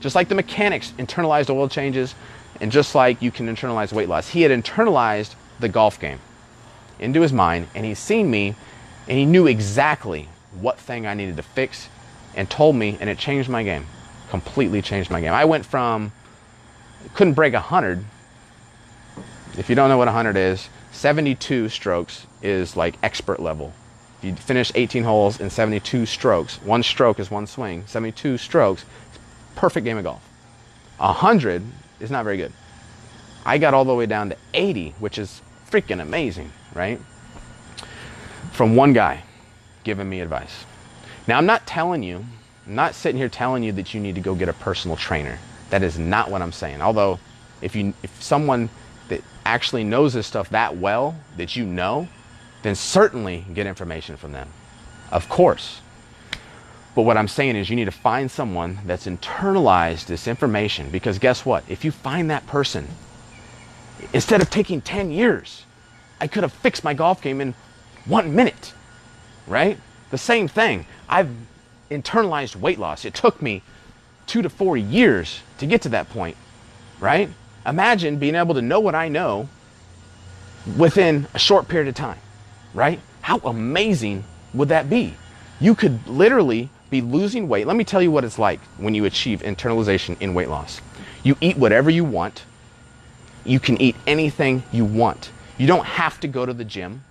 Just 0.00 0.14
like 0.14 0.28
the 0.28 0.34
mechanics 0.34 0.92
internalized 0.98 1.48
oil 1.48 1.68
changes, 1.68 2.14
and 2.60 2.70
just 2.70 2.94
like 2.94 3.22
you 3.22 3.30
can 3.30 3.46
internalize 3.46 3.92
weight 3.92 4.08
loss, 4.08 4.28
he 4.28 4.42
had 4.42 4.50
internalized 4.50 5.34
the 5.60 5.68
golf 5.68 5.98
game 5.98 6.18
into 7.02 7.20
his 7.20 7.32
mind, 7.32 7.68
and 7.74 7.84
he's 7.84 7.98
seen 7.98 8.30
me, 8.30 8.54
and 9.08 9.18
he 9.18 9.26
knew 9.26 9.46
exactly 9.46 10.28
what 10.60 10.78
thing 10.78 11.06
I 11.06 11.14
needed 11.14 11.36
to 11.36 11.42
fix, 11.42 11.88
and 12.34 12.48
told 12.48 12.76
me, 12.76 12.96
and 13.00 13.10
it 13.10 13.18
changed 13.18 13.48
my 13.48 13.62
game. 13.62 13.86
Completely 14.30 14.80
changed 14.80 15.10
my 15.10 15.20
game. 15.20 15.32
I 15.32 15.44
went 15.44 15.66
from 15.66 16.12
couldn't 17.14 17.34
break 17.34 17.52
100. 17.52 18.04
If 19.58 19.68
you 19.68 19.74
don't 19.74 19.88
know 19.88 19.98
what 19.98 20.06
100 20.06 20.36
is, 20.36 20.68
72 20.92 21.68
strokes 21.68 22.26
is 22.42 22.76
like 22.76 22.96
expert 23.02 23.40
level. 23.40 23.72
If 24.18 24.24
you 24.24 24.34
finish 24.36 24.70
18 24.74 25.04
holes 25.04 25.40
in 25.40 25.50
72 25.50 26.06
strokes, 26.06 26.56
one 26.62 26.82
stroke 26.82 27.18
is 27.18 27.30
one 27.30 27.46
swing, 27.46 27.84
72 27.86 28.38
strokes, 28.38 28.84
perfect 29.56 29.84
game 29.84 29.98
of 29.98 30.04
golf. 30.04 30.22
100 30.98 31.62
is 32.00 32.10
not 32.10 32.24
very 32.24 32.36
good. 32.36 32.52
I 33.44 33.58
got 33.58 33.74
all 33.74 33.84
the 33.84 33.94
way 33.94 34.06
down 34.06 34.30
to 34.30 34.36
80, 34.54 34.94
which 35.00 35.18
is 35.18 35.42
freaking 35.68 36.00
amazing, 36.00 36.52
right? 36.74 37.00
From 38.52 38.76
one 38.76 38.92
guy 38.92 39.22
giving 39.84 40.08
me 40.08 40.20
advice. 40.20 40.64
Now, 41.26 41.38
I'm 41.38 41.46
not 41.46 41.66
telling 41.66 42.02
you, 42.02 42.24
I'm 42.66 42.74
not 42.74 42.94
sitting 42.94 43.18
here 43.18 43.28
telling 43.28 43.62
you 43.62 43.72
that 43.72 43.94
you 43.94 44.00
need 44.00 44.14
to 44.14 44.20
go 44.20 44.34
get 44.34 44.48
a 44.48 44.52
personal 44.52 44.96
trainer. 44.96 45.38
That 45.70 45.82
is 45.82 45.98
not 45.98 46.30
what 46.30 46.42
I'm 46.42 46.52
saying. 46.52 46.82
Although, 46.82 47.18
if 47.60 47.74
you 47.74 47.94
if 48.02 48.22
someone 48.22 48.68
that 49.08 49.22
actually 49.44 49.84
knows 49.84 50.12
this 50.12 50.26
stuff 50.26 50.50
that 50.50 50.76
well 50.76 51.16
that 51.36 51.56
you 51.56 51.64
know, 51.64 52.08
then 52.62 52.74
certainly 52.74 53.44
get 53.54 53.66
information 53.66 54.16
from 54.16 54.32
them. 54.32 54.48
Of 55.10 55.28
course. 55.28 55.80
But 56.94 57.02
what 57.02 57.16
I'm 57.16 57.28
saying 57.28 57.56
is 57.56 57.70
you 57.70 57.76
need 57.76 57.86
to 57.86 57.90
find 57.90 58.30
someone 58.30 58.80
that's 58.84 59.06
internalized 59.06 60.06
this 60.06 60.28
information 60.28 60.90
because 60.90 61.18
guess 61.18 61.44
what? 61.46 61.64
If 61.68 61.84
you 61.84 61.90
find 61.90 62.30
that 62.30 62.46
person, 62.46 62.86
instead 64.12 64.42
of 64.42 64.50
taking 64.50 64.82
10 64.82 65.10
years, 65.10 65.64
I 66.22 66.28
could 66.28 66.44
have 66.44 66.52
fixed 66.52 66.84
my 66.84 66.94
golf 66.94 67.20
game 67.20 67.40
in 67.40 67.52
one 68.04 68.36
minute, 68.36 68.72
right? 69.48 69.76
The 70.10 70.18
same 70.18 70.46
thing. 70.46 70.86
I've 71.08 71.28
internalized 71.90 72.54
weight 72.54 72.78
loss. 72.78 73.04
It 73.04 73.12
took 73.12 73.42
me 73.42 73.62
two 74.28 74.40
to 74.40 74.48
four 74.48 74.76
years 74.76 75.40
to 75.58 75.66
get 75.66 75.82
to 75.82 75.88
that 75.88 76.08
point, 76.10 76.36
right? 77.00 77.28
Imagine 77.66 78.18
being 78.18 78.36
able 78.36 78.54
to 78.54 78.62
know 78.62 78.78
what 78.78 78.94
I 78.94 79.08
know 79.08 79.48
within 80.78 81.26
a 81.34 81.40
short 81.40 81.66
period 81.66 81.88
of 81.88 81.96
time, 81.96 82.20
right? 82.72 83.00
How 83.22 83.38
amazing 83.38 84.22
would 84.54 84.68
that 84.68 84.88
be? 84.88 85.14
You 85.58 85.74
could 85.74 86.06
literally 86.06 86.70
be 86.88 87.00
losing 87.00 87.48
weight. 87.48 87.66
Let 87.66 87.76
me 87.76 87.82
tell 87.82 88.00
you 88.00 88.12
what 88.12 88.22
it's 88.22 88.38
like 88.38 88.60
when 88.76 88.94
you 88.94 89.06
achieve 89.06 89.42
internalization 89.42 90.16
in 90.20 90.34
weight 90.34 90.48
loss. 90.48 90.80
You 91.24 91.36
eat 91.40 91.56
whatever 91.56 91.90
you 91.90 92.04
want. 92.04 92.44
You 93.44 93.58
can 93.58 93.80
eat 93.82 93.96
anything 94.06 94.62
you 94.70 94.84
want. 94.84 95.32
You 95.58 95.66
don't 95.66 95.84
have 95.84 96.20
to 96.20 96.28
go 96.28 96.46
to 96.46 96.52
the 96.52 96.64
gym. 96.64 97.04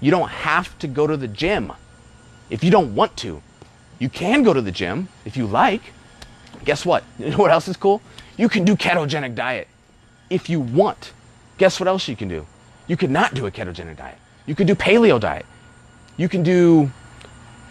You 0.00 0.10
don't 0.10 0.28
have 0.28 0.78
to 0.80 0.86
go 0.86 1.06
to 1.06 1.16
the 1.16 1.28
gym 1.28 1.72
if 2.50 2.62
you 2.62 2.70
don't 2.70 2.94
want 2.94 3.16
to. 3.18 3.42
You 3.98 4.08
can 4.08 4.42
go 4.42 4.52
to 4.52 4.60
the 4.60 4.70
gym 4.70 5.08
if 5.24 5.36
you 5.36 5.46
like. 5.46 5.82
Guess 6.64 6.84
what? 6.84 7.04
You 7.18 7.30
know 7.30 7.38
what 7.38 7.50
else 7.50 7.68
is 7.68 7.76
cool? 7.76 8.02
You 8.36 8.48
can 8.48 8.64
do 8.64 8.76
ketogenic 8.76 9.34
diet 9.34 9.68
if 10.28 10.50
you 10.50 10.60
want. 10.60 11.12
Guess 11.58 11.80
what 11.80 11.88
else 11.88 12.06
you 12.08 12.16
can 12.16 12.28
do? 12.28 12.46
You 12.86 12.96
could 12.96 13.10
not 13.10 13.34
do 13.34 13.46
a 13.46 13.50
ketogenic 13.50 13.96
diet. 13.96 14.18
You 14.44 14.54
could 14.54 14.66
do 14.66 14.74
paleo 14.74 15.18
diet. 15.18 15.46
You 16.16 16.28
can 16.28 16.42
do 16.42 16.90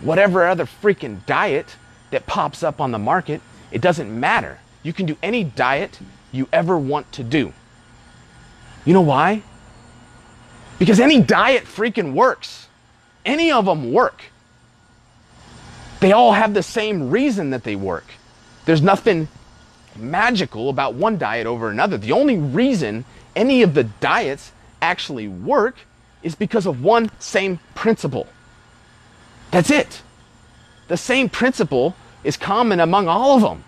whatever 0.02 0.46
other 0.46 0.66
freaking 0.66 1.26
diet 1.26 1.76
that 2.12 2.26
pops 2.26 2.64
up 2.64 2.82
on 2.82 2.92
the 2.92 3.00
market. 3.00 3.42
It 3.72 3.82
doesn't 3.82 4.20
matter. 4.20 4.60
You 4.84 4.94
can 4.94 5.06
do 5.06 5.18
any 5.24 5.44
diet 5.44 6.00
you 6.32 6.48
ever 6.52 6.78
want 6.78 7.12
to 7.14 7.24
do. 7.24 7.54
You 8.84 8.94
know 8.94 9.02
why? 9.02 9.44
Because 10.80 11.00
any 11.00 11.22
diet 11.22 11.64
freaking 11.64 12.14
works. 12.14 12.68
Any 13.26 13.52
of 13.52 13.66
them 13.66 13.92
work. 13.92 14.24
They 16.00 16.12
all 16.12 16.34
have 16.34 16.54
the 16.54 16.64
same 16.64 17.10
reason 17.10 17.50
that 17.52 17.64
they 17.64 17.76
work. 17.76 18.06
There's 18.66 18.82
nothing 18.82 19.28
magical 19.96 20.70
about 20.70 20.94
one 20.96 21.18
diet 21.18 21.48
over 21.48 21.70
another. 21.70 21.98
The 21.98 22.12
only 22.12 22.38
reason 22.38 23.06
any 23.36 23.62
of 23.62 23.74
the 23.74 23.86
diets 23.86 24.52
actually 24.82 25.28
work 25.28 25.78
is 26.22 26.36
because 26.36 26.66
of 26.66 26.84
one 26.84 27.10
same 27.20 27.60
principle. 27.74 28.28
That's 29.52 29.72
it. 29.72 30.02
The 30.88 30.98
same 30.98 31.30
principle 31.30 31.96
is 32.24 32.38
common 32.38 32.80
among 32.80 33.08
all 33.08 33.36
of 33.36 33.42
them. 33.42 33.64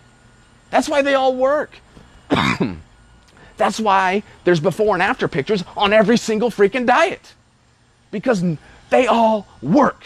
That's 0.70 0.90
why 0.90 1.02
they 1.02 1.14
all 1.14 1.36
work. 1.36 1.72
That's 3.58 3.80
why 3.80 4.24
there's 4.44 4.60
before 4.60 4.96
and 4.96 5.04
after 5.04 5.28
pictures 5.28 5.64
on 5.76 5.94
every 5.94 6.18
single 6.18 6.50
freaking 6.50 6.86
diet. 6.86 7.34
Because 8.12 8.44
they 8.90 9.08
all 9.08 9.48
work. 9.62 10.04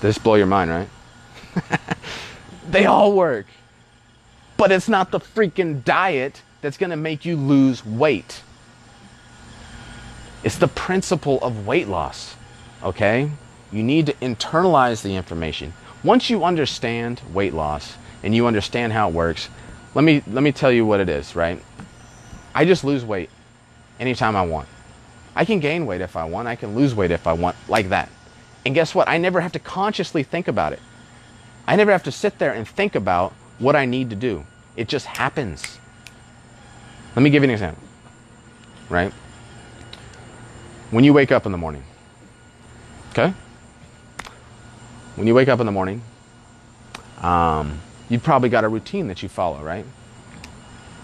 This 0.00 0.18
blow 0.18 0.34
your 0.34 0.46
mind, 0.46 0.70
right? 0.70 0.88
they 2.70 2.86
all 2.86 3.14
work. 3.14 3.46
But 4.56 4.72
it's 4.72 4.88
not 4.88 5.10
the 5.10 5.20
freaking 5.20 5.84
diet 5.84 6.42
that's 6.60 6.76
going 6.76 6.90
to 6.90 6.96
make 6.96 7.24
you 7.24 7.36
lose 7.36 7.84
weight. 7.84 8.42
It's 10.42 10.58
the 10.58 10.68
principle 10.68 11.38
of 11.42 11.66
weight 11.66 11.88
loss, 11.88 12.36
okay? 12.82 13.30
You 13.72 13.82
need 13.82 14.06
to 14.06 14.12
internalize 14.14 15.02
the 15.02 15.16
information. 15.16 15.72
Once 16.02 16.28
you 16.28 16.44
understand 16.44 17.22
weight 17.32 17.54
loss 17.54 17.96
and 18.22 18.34
you 18.34 18.46
understand 18.46 18.92
how 18.92 19.08
it 19.08 19.14
works, 19.14 19.48
let 19.94 20.04
me 20.04 20.22
let 20.26 20.42
me 20.42 20.52
tell 20.52 20.72
you 20.72 20.84
what 20.84 21.00
it 21.00 21.08
is, 21.08 21.36
right? 21.36 21.62
I 22.54 22.64
just 22.64 22.84
lose 22.84 23.04
weight 23.04 23.30
anytime 23.98 24.36
I 24.36 24.42
want. 24.42 24.68
I 25.36 25.44
can 25.44 25.60
gain 25.60 25.86
weight 25.86 26.00
if 26.00 26.16
I 26.16 26.24
want, 26.24 26.46
I 26.48 26.56
can 26.56 26.74
lose 26.74 26.94
weight 26.94 27.10
if 27.10 27.26
I 27.26 27.32
want, 27.32 27.56
like 27.68 27.88
that. 27.88 28.08
And 28.64 28.74
guess 28.74 28.94
what? 28.94 29.08
I 29.08 29.18
never 29.18 29.40
have 29.40 29.52
to 29.52 29.58
consciously 29.58 30.22
think 30.22 30.48
about 30.48 30.72
it. 30.72 30.80
I 31.66 31.76
never 31.76 31.90
have 31.92 32.02
to 32.04 32.12
sit 32.12 32.38
there 32.38 32.52
and 32.52 32.66
think 32.66 32.94
about 32.94 33.32
what 33.58 33.74
I 33.76 33.84
need 33.84 34.10
to 34.10 34.16
do. 34.16 34.44
It 34.76 34.88
just 34.88 35.06
happens. 35.06 35.78
Let 37.16 37.22
me 37.22 37.30
give 37.30 37.42
you 37.42 37.48
an 37.48 37.50
example, 37.50 37.82
right? 38.88 39.12
When 40.90 41.04
you 41.04 41.12
wake 41.12 41.32
up 41.32 41.46
in 41.46 41.52
the 41.52 41.58
morning, 41.58 41.84
okay? 43.10 43.32
When 45.16 45.26
you 45.26 45.34
wake 45.34 45.48
up 45.48 45.60
in 45.60 45.66
the 45.66 45.72
morning, 45.72 46.02
um, 47.22 47.80
you've 48.08 48.22
probably 48.22 48.48
got 48.48 48.64
a 48.64 48.68
routine 48.68 49.08
that 49.08 49.22
you 49.22 49.28
follow, 49.28 49.62
right? 49.62 49.84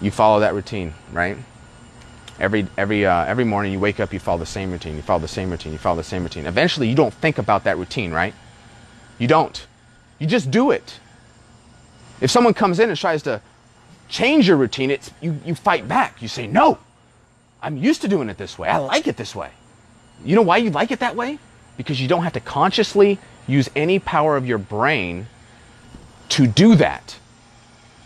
You 0.01 0.11
follow 0.11 0.39
that 0.39 0.53
routine, 0.53 0.93
right? 1.11 1.37
Every 2.39 2.65
every 2.77 3.05
uh, 3.05 3.25
every 3.25 3.43
morning 3.43 3.71
you 3.71 3.79
wake 3.79 3.99
up, 3.99 4.13
you 4.13 4.19
follow 4.19 4.39
the 4.39 4.45
same 4.45 4.71
routine. 4.71 4.95
You 4.95 5.01
follow 5.01 5.19
the 5.19 5.27
same 5.27 5.51
routine. 5.51 5.73
You 5.73 5.77
follow 5.77 5.97
the 5.97 6.03
same 6.03 6.23
routine. 6.23 6.47
Eventually, 6.47 6.89
you 6.89 6.95
don't 6.95 7.13
think 7.13 7.37
about 7.37 7.65
that 7.65 7.77
routine, 7.77 8.11
right? 8.11 8.33
You 9.19 9.27
don't. 9.27 9.67
You 10.17 10.27
just 10.27 10.49
do 10.49 10.71
it. 10.71 10.99
If 12.19 12.31
someone 12.31 12.53
comes 12.53 12.79
in 12.79 12.89
and 12.89 12.97
tries 12.97 13.23
to 13.23 13.41
change 14.07 14.47
your 14.47 14.57
routine, 14.57 14.91
it's, 14.91 15.11
you, 15.21 15.39
you 15.45 15.55
fight 15.55 15.87
back. 15.87 16.21
You 16.21 16.27
say, 16.27 16.45
no, 16.47 16.77
I'm 17.61 17.77
used 17.77 18.01
to 18.01 18.07
doing 18.07 18.29
it 18.29 18.37
this 18.37 18.59
way. 18.59 18.69
I 18.69 18.77
like 18.77 19.07
it 19.07 19.17
this 19.17 19.35
way. 19.35 19.49
You 20.23 20.35
know 20.35 20.43
why 20.43 20.57
you 20.57 20.69
like 20.69 20.91
it 20.91 20.99
that 20.99 21.15
way? 21.15 21.39
Because 21.77 21.99
you 21.99 22.07
don't 22.07 22.23
have 22.23 22.33
to 22.33 22.39
consciously 22.39 23.17
use 23.47 23.69
any 23.75 23.97
power 23.97 24.37
of 24.37 24.45
your 24.45 24.59
brain 24.59 25.27
to 26.31 26.47
do 26.47 26.75
that. 26.75 27.17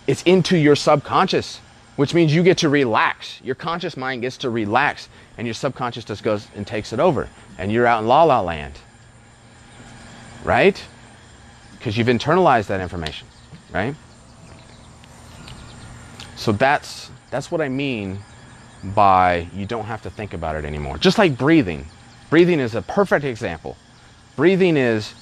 It's 0.08 0.24
into 0.24 0.58
your 0.58 0.76
subconscious, 0.76 1.60
which 1.96 2.14
means 2.14 2.34
you 2.34 2.44
get 2.44 2.60
to 2.60 2.70
relax. 2.70 3.42
Your 3.44 3.56
conscious 3.56 3.96
mind 3.98 4.22
gets 4.22 4.38
to 4.38 4.50
relax, 4.50 5.10
and 5.38 5.48
your 5.48 5.54
subconscious 5.54 6.06
just 6.06 6.24
goes 6.24 6.48
and 6.56 6.66
takes 6.66 6.94
it 6.94 7.00
over. 7.00 7.30
And 7.58 7.72
you're 7.72 7.88
out 7.88 8.02
in 8.02 8.08
la 8.08 8.24
la 8.24 8.42
land. 8.42 8.74
Right? 10.44 10.82
Because 11.72 11.98
you've 11.98 12.08
internalized 12.08 12.68
that 12.68 12.82
information, 12.82 13.28
right? 13.72 13.96
So 16.36 16.52
that's 16.52 17.10
that's 17.32 17.52
what 17.52 17.62
I 17.62 17.70
mean 17.70 18.20
by 18.84 19.48
you 19.54 19.66
don't 19.66 19.86
have 19.86 20.02
to 20.04 20.10
think 20.10 20.34
about 20.34 20.56
it 20.56 20.66
anymore. 20.66 20.98
Just 20.98 21.18
like 21.18 21.38
breathing. 21.38 21.86
Breathing 22.30 22.60
is 22.60 22.76
a 22.76 22.82
perfect 22.82 23.26
example. 23.26 23.78
Breathing 24.36 24.78
is 24.78 25.14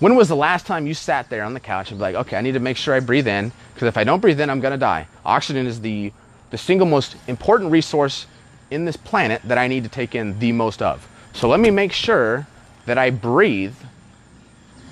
when 0.00 0.16
was 0.16 0.28
the 0.28 0.36
last 0.36 0.66
time 0.66 0.86
you 0.86 0.94
sat 0.94 1.30
there 1.30 1.44
on 1.44 1.54
the 1.54 1.60
couch 1.60 1.90
and 1.90 1.98
be 1.98 2.02
like, 2.02 2.14
okay, 2.16 2.36
I 2.36 2.40
need 2.40 2.52
to 2.52 2.60
make 2.60 2.76
sure 2.76 2.94
I 2.94 3.00
breathe 3.00 3.28
in 3.28 3.52
because 3.74 3.86
if 3.86 3.96
I 3.96 4.04
don't 4.04 4.20
breathe 4.20 4.40
in, 4.40 4.50
I'm 4.50 4.60
going 4.60 4.72
to 4.72 4.78
die. 4.78 5.06
Oxygen 5.24 5.66
is 5.66 5.80
the 5.80 6.12
the 6.50 6.58
single 6.58 6.86
most 6.86 7.16
important 7.28 7.70
resource 7.70 8.26
in 8.70 8.84
this 8.84 8.96
planet 8.96 9.40
that 9.44 9.58
I 9.58 9.68
need 9.68 9.84
to 9.84 9.88
take 9.88 10.14
in 10.14 10.38
the 10.38 10.52
most 10.52 10.82
of. 10.82 11.06
So 11.32 11.48
let 11.48 11.60
me 11.60 11.70
make 11.70 11.92
sure 11.92 12.46
that 12.86 12.98
I 12.98 13.10
breathe 13.10 13.74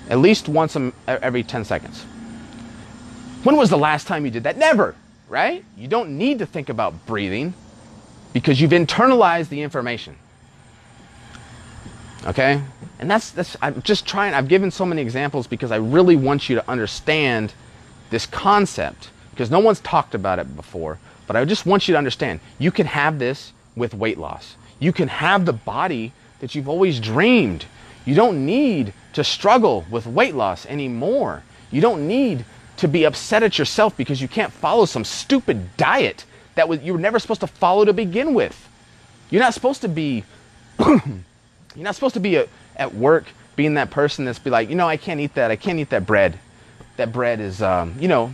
at 0.09 0.19
least 0.19 0.47
once 0.47 0.77
every 1.07 1.43
10 1.43 1.65
seconds. 1.65 2.03
When 3.43 3.55
was 3.55 3.69
the 3.69 3.77
last 3.77 4.07
time 4.07 4.25
you 4.25 4.31
did 4.31 4.43
that? 4.43 4.57
Never, 4.57 4.95
right? 5.27 5.63
You 5.77 5.87
don't 5.87 6.17
need 6.17 6.39
to 6.39 6.45
think 6.45 6.69
about 6.69 7.05
breathing 7.05 7.53
because 8.33 8.59
you've 8.59 8.71
internalized 8.71 9.49
the 9.49 9.61
information. 9.61 10.15
Okay? 12.25 12.61
And 12.99 13.09
that's 13.09 13.31
that's 13.31 13.55
I'm 13.61 13.81
just 13.81 14.05
trying 14.05 14.33
I've 14.33 14.49
given 14.49 14.71
so 14.71 14.85
many 14.85 15.01
examples 15.01 15.47
because 15.47 15.71
I 15.71 15.77
really 15.77 16.17
want 16.17 16.49
you 16.49 16.55
to 16.55 16.69
understand 16.69 17.53
this 18.09 18.25
concept 18.25 19.09
because 19.31 19.49
no 19.49 19.59
one's 19.59 19.79
talked 19.79 20.13
about 20.15 20.37
it 20.39 20.55
before, 20.55 20.99
but 21.25 21.35
I 21.35 21.45
just 21.45 21.65
want 21.65 21.87
you 21.87 21.93
to 21.93 21.97
understand 21.97 22.41
you 22.57 22.71
can 22.71 22.87
have 22.87 23.17
this 23.17 23.53
with 23.75 23.93
weight 23.93 24.17
loss. 24.17 24.55
You 24.79 24.91
can 24.91 25.07
have 25.07 25.45
the 25.45 25.53
body 25.53 26.11
that 26.41 26.55
you've 26.55 26.67
always 26.67 26.99
dreamed. 26.99 27.65
You 28.05 28.15
don't 28.15 28.45
need 28.45 28.93
to 29.13 29.23
struggle 29.23 29.85
with 29.89 30.05
weight 30.05 30.35
loss 30.35 30.65
anymore. 30.65 31.43
You 31.71 31.81
don't 31.81 32.07
need 32.07 32.43
to 32.77 32.87
be 32.87 33.05
upset 33.05 33.43
at 33.43 33.57
yourself 33.57 33.95
because 33.95 34.21
you 34.21 34.27
can't 34.27 34.51
follow 34.51 34.85
some 34.85 35.05
stupid 35.05 35.77
diet 35.77 36.25
that 36.55 36.83
you 36.83 36.93
were 36.93 36.99
never 36.99 37.19
supposed 37.19 37.41
to 37.41 37.47
follow 37.47 37.85
to 37.85 37.93
begin 37.93 38.33
with. 38.33 38.67
You're 39.29 39.41
not 39.41 39.53
supposed 39.53 39.81
to 39.81 39.87
be 39.87 40.23
you're 40.79 41.13
not 41.75 41.95
supposed 41.95 42.13
to 42.15 42.19
be 42.19 42.35
a, 42.37 42.47
at 42.79 42.95
work 42.95 43.25
being 43.55 43.75
that 43.75 43.91
person 43.91 44.25
that's 44.25 44.39
be 44.39 44.49
like, 44.49 44.69
you 44.69 44.75
know, 44.75 44.87
I 44.87 44.97
can't 44.97 45.19
eat 45.19 45.35
that. 45.35 45.51
I 45.51 45.57
can't 45.57 45.77
eat 45.79 45.89
that 45.89 46.07
bread. 46.07 46.39
That 46.97 47.11
bread 47.11 47.39
is, 47.39 47.61
um, 47.61 47.95
you 47.99 48.07
know, 48.07 48.31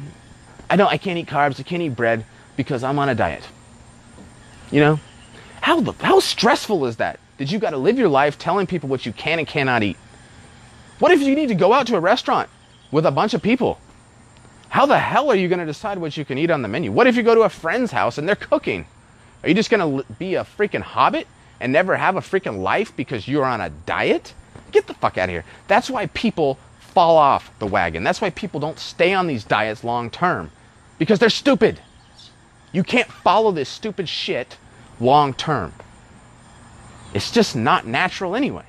I 0.70 0.76
don't. 0.78 0.92
I 0.92 0.98
can't 0.98 1.18
eat 1.18 1.28
carbs. 1.28 1.60
I 1.60 1.64
can't 1.64 1.82
eat 1.82 1.96
bread 1.96 2.26
because 2.56 2.84
I'm 2.84 2.98
on 3.00 3.10
a 3.10 3.16
diet. 3.16 3.44
You 4.72 4.80
know, 4.80 5.00
how 5.62 5.82
how 6.00 6.20
stressful 6.20 6.86
is 6.86 6.98
that? 6.98 7.20
Did 7.38 7.52
you 7.52 7.60
got 7.60 7.72
to 7.72 7.78
live 7.78 7.98
your 7.98 8.08
life 8.08 8.38
telling 8.40 8.66
people 8.66 8.88
what 8.88 9.06
you 9.06 9.12
can 9.12 9.40
and 9.40 9.48
cannot 9.48 9.84
eat? 9.84 9.98
What 11.00 11.12
if 11.12 11.22
you 11.22 11.36
need 11.36 11.50
to 11.50 11.56
go 11.56 11.74
out 11.74 11.88
to 11.88 11.98
a 11.98 12.00
restaurant 12.00 12.50
with 12.92 13.06
a 13.06 13.12
bunch 13.12 13.34
of 13.34 13.42
people? 13.42 13.80
How 14.70 14.86
the 14.86 14.98
hell 14.98 15.30
are 15.30 15.36
you 15.36 15.48
going 15.48 15.60
to 15.60 15.66
decide 15.66 15.98
what 15.98 16.18
you 16.18 16.26
can 16.26 16.38
eat 16.38 16.50
on 16.50 16.62
the 16.62 16.68
menu? 16.68 16.92
What 16.92 17.08
if 17.08 17.16
you 17.16 17.24
go 17.24 17.36
to 17.36 17.42
a 17.42 17.50
friend's 17.50 17.92
house 17.92 18.18
and 18.18 18.28
they're 18.28 18.36
cooking? 18.36 18.88
Are 19.44 19.50
you 19.50 19.56
just 19.56 19.70
going 19.70 20.04
to 20.04 20.14
be 20.14 20.36
a 20.36 20.44
freaking 20.44 20.82
hobbit 20.82 21.28
and 21.60 21.72
never 21.72 21.96
have 21.96 22.16
a 22.16 22.22
freaking 22.22 22.62
life 22.62 22.96
because 22.96 23.28
you're 23.28 23.46
on 23.46 23.62
a 23.62 23.70
diet? 23.70 24.34
Get 24.72 24.88
the 24.88 24.94
fuck 24.94 25.18
out 25.18 25.30
of 25.30 25.34
here. 25.34 25.46
That's 25.68 25.90
why 25.90 26.08
people 26.08 26.58
fall 26.80 27.18
off 27.18 27.58
the 27.60 27.68
wagon. 27.68 28.04
That's 28.04 28.22
why 28.22 28.30
people 28.30 28.60
don't 28.60 28.80
stay 28.80 29.14
on 29.14 29.28
these 29.28 29.44
diets 29.44 29.84
long 29.84 30.10
term 30.10 30.52
because 30.98 31.20
they're 31.20 31.30
stupid. 31.30 31.80
You 32.72 32.84
can't 32.84 33.08
follow 33.08 33.52
this 33.52 33.70
stupid 33.70 34.10
shit 34.10 34.58
long 35.00 35.34
term. 35.34 35.74
It's 37.14 37.32
just 37.32 37.56
not 37.56 37.88
natural 37.88 38.36
anyway. 38.36 38.66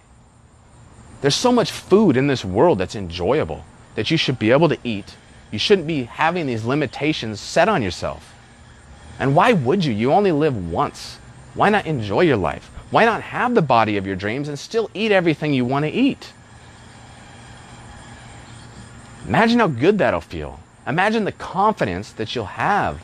There's 1.21 1.35
so 1.35 1.51
much 1.51 1.71
food 1.71 2.17
in 2.17 2.27
this 2.27 2.45
world 2.45 2.79
that's 2.79 2.95
enjoyable 2.95 3.65
that 3.95 4.11
you 4.11 4.17
should 4.17 4.39
be 4.39 4.53
able 4.53 4.69
to 4.69 4.79
eat. 4.85 5.17
You 5.51 5.59
shouldn't 5.59 5.87
be 5.87 6.05
having 6.05 6.47
these 6.47 6.65
limitations 6.65 7.41
set 7.41 7.69
on 7.69 7.83
yourself. 7.83 8.35
And 9.19 9.35
why 9.35 9.53
would 9.53 9.85
you? 9.85 9.93
You 9.93 10.13
only 10.13 10.33
live 10.33 10.71
once. 10.71 11.19
Why 11.55 11.71
not 11.71 11.87
enjoy 11.87 12.21
your 12.23 12.37
life? 12.37 12.71
Why 12.91 13.05
not 13.05 13.23
have 13.23 13.55
the 13.55 13.63
body 13.63 13.97
of 13.97 14.07
your 14.07 14.17
dreams 14.17 14.49
and 14.49 14.59
still 14.59 14.91
eat 14.95 15.13
everything 15.13 15.53
you 15.53 15.65
want 15.65 15.85
to 15.85 15.91
eat? 15.91 16.33
Imagine 19.27 19.59
how 19.59 19.67
good 19.67 19.99
that'll 19.99 20.21
feel. 20.21 20.61
Imagine 20.87 21.25
the 21.25 21.33
confidence 21.33 22.13
that 22.13 22.35
you'll 22.35 22.45
have 22.45 23.01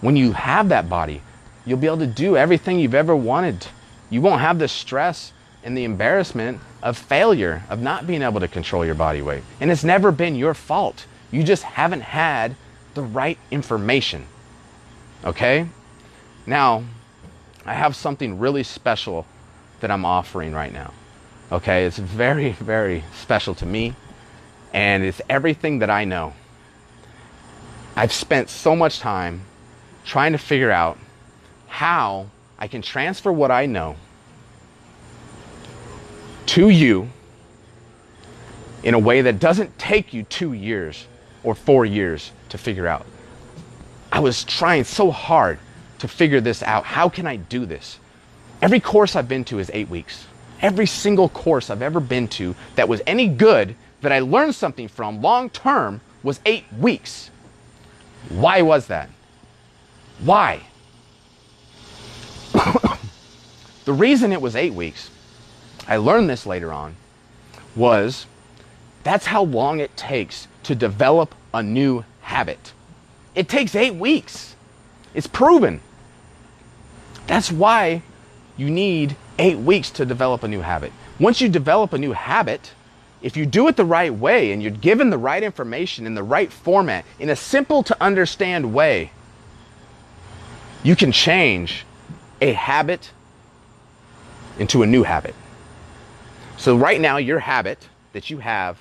when 0.00 0.16
you 0.16 0.32
have 0.32 0.68
that 0.70 0.88
body. 0.88 1.22
You'll 1.64 1.78
be 1.78 1.86
able 1.86 1.98
to 1.98 2.06
do 2.06 2.36
everything 2.36 2.80
you've 2.80 2.94
ever 2.94 3.14
wanted. 3.14 3.68
You 4.10 4.20
won't 4.20 4.40
have 4.40 4.58
the 4.58 4.68
stress 4.68 5.32
and 5.62 5.76
the 5.76 5.84
embarrassment 5.84 6.60
of 6.82 6.98
failure, 6.98 7.62
of 7.70 7.80
not 7.80 8.06
being 8.06 8.20
able 8.20 8.40
to 8.40 8.48
control 8.48 8.84
your 8.84 8.94
body 8.94 9.22
weight. 9.22 9.42
And 9.60 9.70
it's 9.70 9.84
never 9.84 10.12
been 10.12 10.34
your 10.34 10.54
fault. 10.54 11.06
You 11.30 11.42
just 11.42 11.62
haven't 11.62 12.02
had 12.02 12.56
the 12.94 13.02
right 13.02 13.38
information. 13.50 14.26
Okay? 15.24 15.68
Now, 16.46 16.84
I 17.66 17.74
have 17.74 17.96
something 17.96 18.38
really 18.38 18.62
special 18.62 19.26
that 19.80 19.90
I'm 19.90 20.04
offering 20.04 20.52
right 20.52 20.72
now. 20.72 20.92
Okay? 21.50 21.84
It's 21.84 21.98
very, 21.98 22.52
very 22.60 23.04
special 23.14 23.54
to 23.56 23.66
me, 23.66 23.94
and 24.72 25.02
it's 25.04 25.20
everything 25.28 25.78
that 25.80 25.90
I 25.90 26.04
know. 26.04 26.34
I've 27.96 28.12
spent 28.12 28.50
so 28.50 28.74
much 28.74 28.98
time 28.98 29.42
trying 30.04 30.32
to 30.32 30.38
figure 30.38 30.70
out 30.70 30.98
how 31.68 32.26
I 32.58 32.68
can 32.68 32.82
transfer 32.82 33.32
what 33.32 33.50
I 33.50 33.66
know 33.66 33.96
to 36.46 36.68
you 36.68 37.08
in 38.82 38.94
a 38.94 38.98
way 38.98 39.22
that 39.22 39.38
doesn't 39.38 39.78
take 39.78 40.12
you 40.12 40.24
two 40.24 40.52
years 40.52 41.06
or 41.42 41.54
four 41.54 41.86
years 41.86 42.32
to 42.50 42.58
figure 42.58 42.86
out. 42.86 43.06
I 44.12 44.20
was 44.20 44.44
trying 44.44 44.84
so 44.84 45.10
hard 45.10 45.58
to 46.04 46.08
figure 46.08 46.42
this 46.42 46.62
out. 46.62 46.84
How 46.84 47.08
can 47.08 47.26
I 47.26 47.36
do 47.36 47.64
this? 47.64 47.98
Every 48.60 48.78
course 48.78 49.16
I've 49.16 49.26
been 49.26 49.42
to 49.46 49.58
is 49.58 49.70
eight 49.72 49.88
weeks. 49.88 50.26
Every 50.60 50.84
single 50.84 51.30
course 51.30 51.70
I've 51.70 51.80
ever 51.80 51.98
been 51.98 52.28
to 52.28 52.54
that 52.74 52.90
was 52.90 53.00
any 53.06 53.26
good, 53.26 53.74
that 54.02 54.12
I 54.12 54.18
learned 54.20 54.54
something 54.54 54.86
from 54.86 55.22
long 55.22 55.48
term, 55.48 56.02
was 56.22 56.40
eight 56.44 56.66
weeks. 56.78 57.30
Why 58.28 58.60
was 58.60 58.86
that? 58.88 59.08
Why? 60.18 60.60
the 62.52 63.92
reason 63.94 64.30
it 64.30 64.42
was 64.42 64.56
eight 64.56 64.74
weeks, 64.74 65.10
I 65.88 65.96
learned 65.96 66.28
this 66.28 66.44
later 66.44 66.70
on, 66.70 66.96
was 67.74 68.26
that's 69.04 69.24
how 69.24 69.42
long 69.42 69.80
it 69.80 69.96
takes 69.96 70.48
to 70.64 70.74
develop 70.74 71.34
a 71.54 71.62
new 71.62 72.04
habit. 72.20 72.74
It 73.34 73.48
takes 73.48 73.74
eight 73.74 73.94
weeks. 73.94 74.54
It's 75.14 75.26
proven. 75.26 75.80
That's 77.26 77.50
why 77.50 78.02
you 78.56 78.70
need 78.70 79.16
eight 79.38 79.58
weeks 79.58 79.90
to 79.92 80.04
develop 80.04 80.42
a 80.42 80.48
new 80.48 80.60
habit. 80.60 80.92
Once 81.18 81.40
you 81.40 81.48
develop 81.48 81.92
a 81.92 81.98
new 81.98 82.12
habit, 82.12 82.72
if 83.22 83.36
you 83.36 83.46
do 83.46 83.66
it 83.68 83.76
the 83.76 83.84
right 83.84 84.12
way 84.12 84.52
and 84.52 84.62
you're 84.62 84.70
given 84.70 85.10
the 85.10 85.18
right 85.18 85.42
information 85.42 86.06
in 86.06 86.14
the 86.14 86.22
right 86.22 86.52
format, 86.52 87.04
in 87.18 87.30
a 87.30 87.36
simple 87.36 87.82
to 87.84 87.96
understand 88.02 88.74
way, 88.74 89.10
you 90.82 90.94
can 90.94 91.10
change 91.10 91.86
a 92.40 92.52
habit 92.52 93.10
into 94.58 94.82
a 94.82 94.86
new 94.86 95.02
habit. 95.02 95.34
So, 96.58 96.76
right 96.76 97.00
now, 97.00 97.16
your 97.16 97.38
habit 97.40 97.88
that 98.12 98.30
you 98.30 98.38
have 98.38 98.78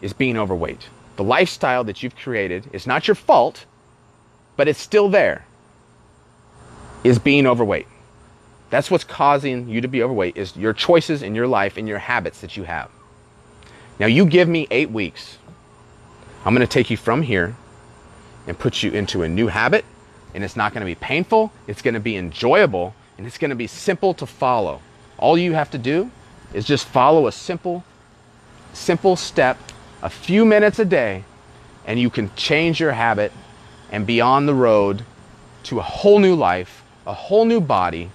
is 0.00 0.12
being 0.12 0.38
overweight. 0.38 0.88
The 1.16 1.24
lifestyle 1.24 1.84
that 1.84 2.02
you've 2.02 2.16
created 2.16 2.70
is 2.72 2.86
not 2.86 3.08
your 3.08 3.16
fault, 3.16 3.66
but 4.56 4.68
it's 4.68 4.80
still 4.80 5.08
there, 5.08 5.44
is 7.04 7.18
being 7.18 7.46
overweight. 7.46 7.86
That's 8.70 8.90
what's 8.90 9.04
causing 9.04 9.68
you 9.68 9.80
to 9.80 9.88
be 9.88 10.02
overweight 10.02 10.36
is 10.36 10.56
your 10.56 10.72
choices 10.72 11.22
in 11.22 11.34
your 11.34 11.46
life 11.46 11.76
and 11.76 11.88
your 11.88 11.98
habits 11.98 12.40
that 12.40 12.56
you 12.56 12.64
have. 12.64 12.90
Now 13.98 14.06
you 14.06 14.26
give 14.26 14.48
me 14.48 14.66
8 14.70 14.90
weeks. 14.90 15.38
I'm 16.44 16.54
going 16.54 16.66
to 16.66 16.72
take 16.72 16.90
you 16.90 16.96
from 16.96 17.22
here 17.22 17.56
and 18.46 18.58
put 18.58 18.82
you 18.82 18.90
into 18.90 19.22
a 19.22 19.28
new 19.28 19.48
habit 19.48 19.84
and 20.34 20.44
it's 20.44 20.56
not 20.56 20.72
going 20.72 20.80
to 20.80 20.86
be 20.86 20.94
painful, 20.94 21.52
it's 21.66 21.82
going 21.82 21.94
to 21.94 22.00
be 22.00 22.16
enjoyable, 22.16 22.94
and 23.16 23.26
it's 23.26 23.38
going 23.38 23.48
to 23.48 23.56
be 23.56 23.66
simple 23.66 24.14
to 24.14 24.26
follow. 24.26 24.80
All 25.16 25.38
you 25.38 25.54
have 25.54 25.70
to 25.70 25.78
do 25.78 26.10
is 26.52 26.64
just 26.64 26.86
follow 26.86 27.26
a 27.26 27.32
simple 27.32 27.84
simple 28.72 29.16
step 29.16 29.58
a 30.02 30.10
few 30.10 30.44
minutes 30.44 30.78
a 30.78 30.84
day, 30.84 31.24
and 31.86 31.98
you 31.98 32.10
can 32.10 32.30
change 32.36 32.78
your 32.78 32.92
habit 32.92 33.32
and 33.90 34.06
be 34.06 34.20
on 34.20 34.46
the 34.46 34.54
road 34.54 35.04
to 35.64 35.78
a 35.78 35.82
whole 35.82 36.18
new 36.18 36.34
life, 36.34 36.84
a 37.08 37.14
whole 37.14 37.44
new 37.44 37.60
body 37.60 38.10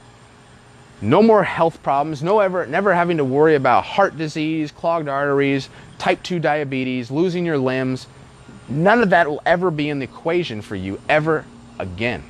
No 1.02 1.22
more 1.22 1.44
health 1.44 1.84
problems, 1.84 2.24
no 2.24 2.40
ever 2.40 2.66
never 2.66 2.94
having 2.94 3.18
to 3.18 3.26
worry 3.26 3.56
about 3.56 3.84
heart 3.84 4.18
disease, 4.18 4.72
clogged 4.72 5.10
arteries, 5.10 5.70
type 5.98 6.24
2 6.24 6.40
diabetes, 6.40 7.12
losing 7.12 7.46
your 7.46 7.58
limbs. 7.58 8.08
None 8.70 9.02
of 9.04 9.10
that 9.10 9.30
will 9.30 9.42
ever 9.46 9.70
be 9.70 9.90
in 9.90 10.00
the 10.00 10.06
equation 10.06 10.62
for 10.62 10.78
you 10.78 11.02
ever 11.10 11.46
again. 11.78 12.24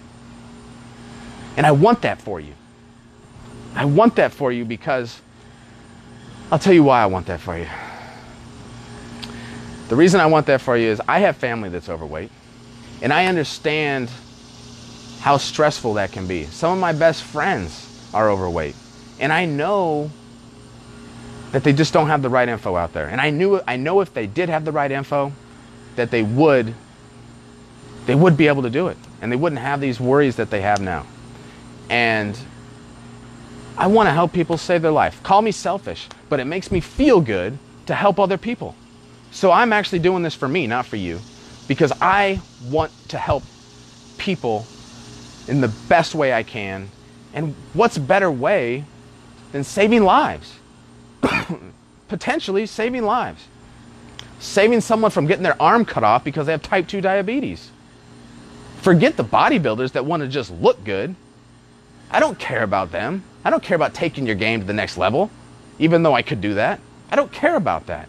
And 1.55 1.67
I 1.67 1.71
want 1.71 2.01
that 2.01 2.19
for 2.19 2.39
you. 2.39 2.55
I 3.75 3.85
want 3.85 4.15
that 4.15 4.33
for 4.33 4.51
you 4.51 4.65
because 4.65 5.21
I'll 6.51 6.57
tell 6.57 6.73
you 6.73 6.83
why 6.83 7.03
I 7.03 7.05
want 7.05 7.27
that 7.27 7.41
for 7.41 7.55
you. 7.55 7.67
The 9.89 9.95
reason 9.95 10.19
I 10.19 10.25
want 10.25 10.47
that 10.47 10.61
for 10.61 10.75
you 10.75 10.89
is 10.89 10.99
I 11.07 11.19
have 11.19 11.37
family 11.37 11.69
that's 11.69 11.89
overweight, 11.89 12.31
and 13.03 13.13
I 13.13 13.27
understand 13.27 14.09
how 15.23 15.37
stressful 15.37 15.93
that 15.93 16.11
can 16.11 16.27
be. 16.27 16.43
Some 16.47 16.73
of 16.73 16.79
my 16.79 16.91
best 16.91 17.23
friends 17.23 17.89
are 18.13 18.29
overweight, 18.29 18.75
and 19.21 19.31
I 19.31 19.45
know 19.45 20.11
that 21.53 21.63
they 21.63 21.71
just 21.71 21.93
don't 21.93 22.07
have 22.07 22.21
the 22.21 22.29
right 22.29 22.49
info 22.49 22.75
out 22.75 22.91
there. 22.91 23.07
And 23.07 23.21
I 23.21 23.29
knew 23.29 23.61
I 23.65 23.77
know 23.77 24.01
if 24.01 24.13
they 24.13 24.27
did 24.27 24.49
have 24.49 24.65
the 24.65 24.73
right 24.73 24.91
info, 24.91 25.31
that 25.95 26.11
they 26.11 26.23
would 26.23 26.75
they 28.05 28.15
would 28.15 28.35
be 28.35 28.49
able 28.49 28.63
to 28.63 28.69
do 28.69 28.89
it, 28.89 28.97
and 29.21 29.31
they 29.31 29.37
wouldn't 29.37 29.61
have 29.61 29.79
these 29.79 29.97
worries 29.97 30.35
that 30.35 30.49
they 30.49 30.59
have 30.59 30.81
now. 30.81 31.05
And 31.89 32.37
I 33.77 33.87
want 33.87 34.07
to 34.07 34.11
help 34.11 34.33
people 34.33 34.57
save 34.57 34.81
their 34.81 34.91
life. 34.91 35.23
Call 35.23 35.41
me 35.41 35.53
selfish, 35.53 36.09
but 36.27 36.41
it 36.41 36.45
makes 36.45 36.69
me 36.69 36.81
feel 36.81 37.21
good 37.21 37.57
to 37.85 37.95
help 37.95 38.19
other 38.19 38.37
people. 38.37 38.75
So 39.31 39.53
I'm 39.53 39.71
actually 39.71 39.99
doing 39.99 40.21
this 40.21 40.35
for 40.35 40.49
me, 40.49 40.67
not 40.67 40.85
for 40.85 40.97
you, 40.97 41.21
because 41.69 41.93
I 42.01 42.41
want 42.69 42.91
to 43.07 43.17
help 43.17 43.43
people 44.17 44.67
in 45.47 45.61
the 45.61 45.67
best 45.89 46.15
way 46.15 46.33
I 46.33 46.43
can. 46.43 46.89
And 47.33 47.55
what's 47.73 47.97
better 47.97 48.31
way 48.31 48.85
than 49.51 49.63
saving 49.63 50.03
lives? 50.03 50.55
Potentially 52.07 52.65
saving 52.65 53.03
lives. 53.03 53.47
Saving 54.39 54.81
someone 54.81 55.11
from 55.11 55.25
getting 55.25 55.43
their 55.43 55.61
arm 55.61 55.85
cut 55.85 56.03
off 56.03 56.23
because 56.23 56.45
they 56.45 56.51
have 56.51 56.61
type 56.61 56.87
2 56.87 57.01
diabetes. 57.01 57.71
Forget 58.81 59.15
the 59.15 59.23
bodybuilders 59.23 59.93
that 59.93 60.05
want 60.05 60.21
to 60.21 60.27
just 60.27 60.51
look 60.51 60.83
good. 60.83 61.15
I 62.11 62.19
don't 62.19 62.37
care 62.37 62.63
about 62.63 62.91
them. 62.91 63.23
I 63.45 63.49
don't 63.49 63.63
care 63.63 63.75
about 63.75 63.93
taking 63.93 64.25
your 64.25 64.35
game 64.35 64.59
to 64.59 64.65
the 64.65 64.73
next 64.73 64.97
level, 64.97 65.31
even 65.79 66.03
though 66.03 66.13
I 66.13 66.21
could 66.21 66.41
do 66.41 66.55
that. 66.55 66.79
I 67.09 67.15
don't 67.15 67.31
care 67.31 67.55
about 67.55 67.87
that. 67.87 68.07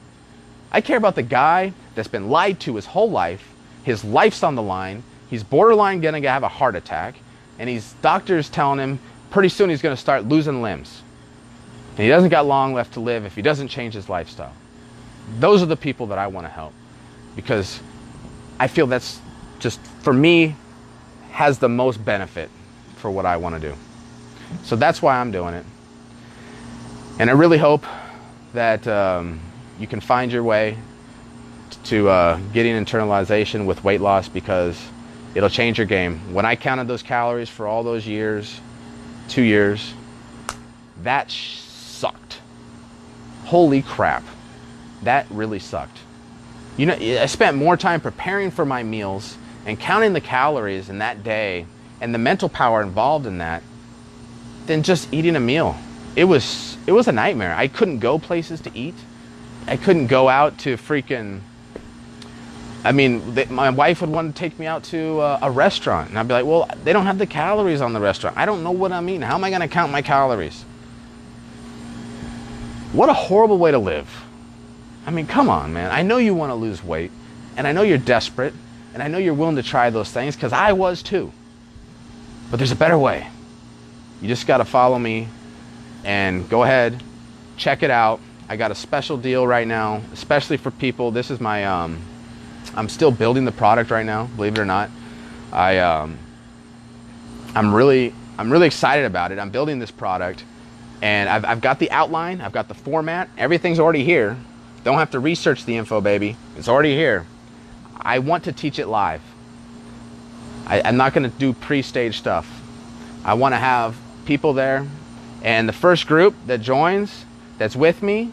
I 0.72 0.80
care 0.80 0.96
about 0.96 1.14
the 1.14 1.22
guy 1.22 1.72
that's 1.94 2.08
been 2.08 2.28
lied 2.28 2.58
to 2.60 2.74
his 2.74 2.86
whole 2.86 3.10
life. 3.10 3.54
His 3.84 4.04
life's 4.04 4.42
on 4.42 4.56
the 4.56 4.62
line. 4.62 5.04
He's 5.30 5.44
borderline 5.44 6.00
going 6.00 6.20
to 6.20 6.28
have 6.28 6.42
a 6.42 6.48
heart 6.48 6.74
attack. 6.74 7.14
And 7.58 7.68
he's 7.68 7.92
doctors 8.02 8.48
telling 8.48 8.78
him 8.78 8.98
pretty 9.30 9.48
soon 9.48 9.70
he's 9.70 9.82
going 9.82 9.94
to 9.94 10.00
start 10.00 10.24
losing 10.24 10.62
limbs. 10.62 11.02
And 11.90 12.00
he 12.00 12.08
doesn't 12.08 12.30
got 12.30 12.46
long 12.46 12.74
left 12.74 12.94
to 12.94 13.00
live 13.00 13.24
if 13.24 13.34
he 13.34 13.42
doesn't 13.42 13.68
change 13.68 13.94
his 13.94 14.08
lifestyle. 14.08 14.52
Those 15.38 15.62
are 15.62 15.66
the 15.66 15.76
people 15.76 16.06
that 16.08 16.18
I 16.18 16.26
want 16.26 16.46
to 16.46 16.50
help 16.50 16.72
because 17.36 17.80
I 18.58 18.68
feel 18.68 18.86
that's 18.86 19.20
just, 19.58 19.80
for 20.02 20.12
me, 20.12 20.56
has 21.30 21.58
the 21.58 21.68
most 21.68 22.04
benefit 22.04 22.50
for 22.96 23.10
what 23.10 23.26
I 23.26 23.36
want 23.36 23.54
to 23.54 23.60
do. 23.60 23.76
So 24.62 24.76
that's 24.76 25.02
why 25.02 25.18
I'm 25.18 25.30
doing 25.30 25.54
it. 25.54 25.64
And 27.18 27.30
I 27.30 27.32
really 27.32 27.58
hope 27.58 27.84
that 28.52 28.86
um, 28.86 29.40
you 29.78 29.86
can 29.86 30.00
find 30.00 30.32
your 30.32 30.42
way 30.42 30.76
to 31.84 32.08
uh, 32.08 32.38
getting 32.52 32.74
internalization 32.82 33.66
with 33.66 33.82
weight 33.84 34.00
loss 34.00 34.28
because 34.28 34.80
it'll 35.34 35.48
change 35.48 35.78
your 35.78 35.86
game. 35.86 36.32
When 36.32 36.44
I 36.44 36.56
counted 36.56 36.88
those 36.88 37.02
calories 37.02 37.48
for 37.48 37.66
all 37.66 37.82
those 37.82 38.06
years, 38.06 38.60
two 39.28 39.42
years, 39.42 39.94
that 41.02 41.30
sucked. 41.30 42.40
Holy 43.44 43.82
crap. 43.82 44.24
That 45.02 45.26
really 45.30 45.58
sucked. 45.58 45.98
You 46.76 46.86
know, 46.86 46.94
I 46.94 47.26
spent 47.26 47.56
more 47.56 47.76
time 47.76 48.00
preparing 48.00 48.50
for 48.50 48.64
my 48.64 48.82
meals 48.82 49.36
and 49.66 49.78
counting 49.78 50.12
the 50.12 50.20
calories 50.20 50.88
in 50.88 50.98
that 50.98 51.22
day 51.22 51.66
and 52.00 52.12
the 52.14 52.18
mental 52.18 52.48
power 52.48 52.82
involved 52.82 53.26
in 53.26 53.38
that 53.38 53.62
than 54.66 54.82
just 54.82 55.12
eating 55.12 55.36
a 55.36 55.40
meal. 55.40 55.76
It 56.16 56.24
was 56.24 56.76
it 56.86 56.92
was 56.92 57.08
a 57.08 57.12
nightmare. 57.12 57.54
I 57.54 57.68
couldn't 57.68 58.00
go 58.00 58.18
places 58.18 58.60
to 58.62 58.70
eat. 58.76 58.94
I 59.66 59.76
couldn't 59.76 60.08
go 60.08 60.28
out 60.28 60.58
to 60.58 60.76
freaking. 60.76 61.40
I 62.84 62.92
mean, 62.92 63.34
they, 63.34 63.46
my 63.46 63.70
wife 63.70 64.02
would 64.02 64.10
want 64.10 64.34
to 64.34 64.38
take 64.38 64.58
me 64.58 64.66
out 64.66 64.84
to 64.84 65.20
a, 65.22 65.38
a 65.42 65.50
restaurant, 65.50 66.10
and 66.10 66.18
I'd 66.18 66.28
be 66.28 66.34
like, 66.34 66.44
"Well, 66.44 66.68
they 66.84 66.92
don't 66.92 67.06
have 67.06 67.18
the 67.18 67.26
calories 67.26 67.80
on 67.80 67.94
the 67.94 68.00
restaurant. 68.00 68.36
I 68.36 68.44
don't 68.44 68.62
know 68.62 68.72
what 68.72 68.92
I'm 68.92 69.08
eating. 69.08 69.22
How 69.22 69.34
am 69.34 69.44
I 69.44 69.50
going 69.50 69.62
to 69.62 69.68
count 69.68 69.90
my 69.90 70.02
calories?" 70.02 70.64
What 72.92 73.08
a 73.08 73.14
horrible 73.14 73.58
way 73.58 73.72
to 73.72 73.78
live. 73.78 74.24
I 75.06 75.10
mean, 75.10 75.26
come 75.26 75.48
on, 75.48 75.72
man. 75.72 75.90
I 75.90 76.02
know 76.02 76.18
you 76.18 76.34
want 76.34 76.50
to 76.50 76.54
lose 76.54 76.84
weight, 76.84 77.10
and 77.56 77.66
I 77.66 77.72
know 77.72 77.82
you're 77.82 77.98
desperate, 77.98 78.54
and 78.92 79.02
I 79.02 79.08
know 79.08 79.18
you're 79.18 79.34
willing 79.34 79.56
to 79.56 79.62
try 79.62 79.90
those 79.90 80.10
things 80.10 80.36
because 80.36 80.52
I 80.52 80.72
was 80.72 81.02
too. 81.02 81.32
But 82.50 82.58
there's 82.58 82.70
a 82.70 82.76
better 82.76 82.96
way. 82.96 83.26
You 84.22 84.28
just 84.28 84.46
got 84.46 84.58
to 84.58 84.64
follow 84.64 84.98
me 84.98 85.28
and 86.04 86.48
go 86.48 86.62
ahead, 86.62 87.02
check 87.56 87.82
it 87.82 87.90
out. 87.90 88.20
I 88.48 88.56
got 88.56 88.70
a 88.70 88.74
special 88.74 89.16
deal 89.16 89.46
right 89.46 89.66
now, 89.66 90.02
especially 90.12 90.56
for 90.56 90.70
people. 90.70 91.10
This 91.10 91.30
is 91.30 91.40
my, 91.40 91.64
um, 91.64 91.98
I'm 92.76 92.88
still 92.88 93.10
building 93.10 93.44
the 93.44 93.52
product 93.52 93.90
right 93.90 94.06
now, 94.06 94.26
believe 94.26 94.54
it 94.54 94.58
or 94.58 94.64
not. 94.64 94.90
I, 95.52 95.78
um, 95.78 96.18
I'm 97.54 97.74
really, 97.74 98.12
I'm 98.38 98.50
really 98.50 98.66
excited 98.66 99.04
about 99.04 99.32
it. 99.32 99.38
I'm 99.38 99.50
building 99.50 99.78
this 99.78 99.90
product 99.90 100.44
and 101.02 101.28
I've, 101.28 101.44
I've 101.44 101.60
got 101.60 101.78
the 101.78 101.90
outline, 101.90 102.40
I've 102.40 102.52
got 102.52 102.68
the 102.68 102.74
format, 102.74 103.28
everything's 103.36 103.78
already 103.78 104.04
here. 104.04 104.36
Don't 104.84 104.98
have 104.98 105.10
to 105.10 105.18
research 105.18 105.64
the 105.64 105.76
info, 105.76 106.00
baby. 106.00 106.36
It's 106.56 106.68
already 106.68 106.94
here. 106.94 107.26
I 107.96 108.18
want 108.18 108.44
to 108.44 108.52
teach 108.52 108.78
it 108.78 108.86
live. 108.86 109.22
I, 110.66 110.78
am 110.80 110.96
not 110.96 111.12
going 111.12 111.30
to 111.30 111.38
do 111.38 111.52
pre-stage 111.52 112.18
stuff. 112.18 112.62
I 113.24 113.34
want 113.34 113.52
to 113.52 113.58
have 113.58 113.96
people 114.24 114.54
there, 114.54 114.86
and 115.42 115.68
the 115.68 115.72
first 115.74 116.06
group 116.06 116.34
that 116.46 116.60
joins, 116.62 117.26
that's 117.58 117.76
with 117.76 118.02
me, 118.02 118.32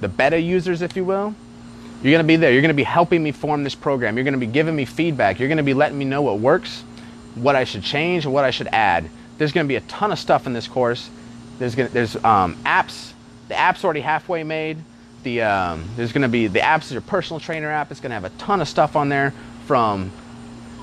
the 0.00 0.08
beta 0.08 0.40
users, 0.40 0.82
if 0.82 0.96
you 0.96 1.04
will, 1.04 1.34
you're 2.02 2.12
going 2.12 2.24
to 2.24 2.26
be 2.26 2.36
there. 2.36 2.50
You're 2.52 2.62
going 2.62 2.70
to 2.70 2.74
be 2.74 2.82
helping 2.82 3.22
me 3.22 3.30
form 3.30 3.62
this 3.62 3.74
program. 3.74 4.16
You're 4.16 4.24
going 4.24 4.34
to 4.34 4.40
be 4.40 4.46
giving 4.46 4.74
me 4.74 4.84
feedback. 4.84 5.38
You're 5.38 5.48
going 5.48 5.58
to 5.58 5.64
be 5.64 5.74
letting 5.74 5.98
me 5.98 6.04
know 6.06 6.22
what 6.22 6.38
works, 6.38 6.82
what 7.34 7.56
I 7.56 7.64
should 7.64 7.82
change, 7.82 8.24
and 8.24 8.32
what 8.32 8.44
I 8.44 8.50
should 8.50 8.68
add. 8.68 9.10
There's 9.38 9.52
going 9.52 9.66
to 9.66 9.68
be 9.68 9.76
a 9.76 9.82
ton 9.82 10.10
of 10.10 10.18
stuff 10.18 10.46
in 10.46 10.52
this 10.52 10.66
course. 10.66 11.10
There's 11.58 11.74
going 11.74 11.88
to, 11.88 11.94
there's 11.94 12.16
um, 12.16 12.56
apps. 12.64 13.12
The 13.48 13.56
app's 13.56 13.84
already 13.84 14.00
halfway 14.00 14.44
made. 14.44 14.78
The 15.24 15.42
um, 15.42 15.84
there's 15.96 16.12
going 16.12 16.22
to 16.22 16.28
be 16.28 16.46
the 16.46 16.60
apps 16.60 16.84
is 16.84 16.92
your 16.92 17.02
personal 17.02 17.40
trainer 17.40 17.70
app. 17.70 17.90
It's 17.90 18.00
going 18.00 18.10
to 18.10 18.14
have 18.14 18.24
a 18.24 18.30
ton 18.38 18.62
of 18.62 18.68
stuff 18.68 18.96
on 18.96 19.10
there 19.10 19.34
from 19.66 20.10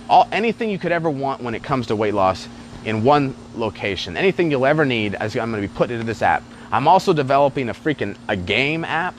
all 0.07 0.27
anything 0.31 0.69
you 0.69 0.77
could 0.77 0.91
ever 0.91 1.09
want 1.09 1.41
when 1.41 1.55
it 1.55 1.63
comes 1.63 1.87
to 1.87 1.95
weight 1.95 2.13
loss 2.13 2.47
in 2.85 3.03
one 3.03 3.35
location. 3.55 4.15
Anything 4.15 4.51
you'll 4.51 4.65
ever 4.65 4.85
need, 4.85 5.15
I'm 5.15 5.29
going 5.29 5.53
to 5.53 5.61
be 5.61 5.67
putting 5.67 5.95
into 5.95 6.05
this 6.05 6.21
app. 6.21 6.43
I'm 6.71 6.87
also 6.87 7.13
developing 7.13 7.69
a 7.69 7.73
freaking 7.73 8.15
a 8.27 8.35
game 8.35 8.85
app 8.85 9.15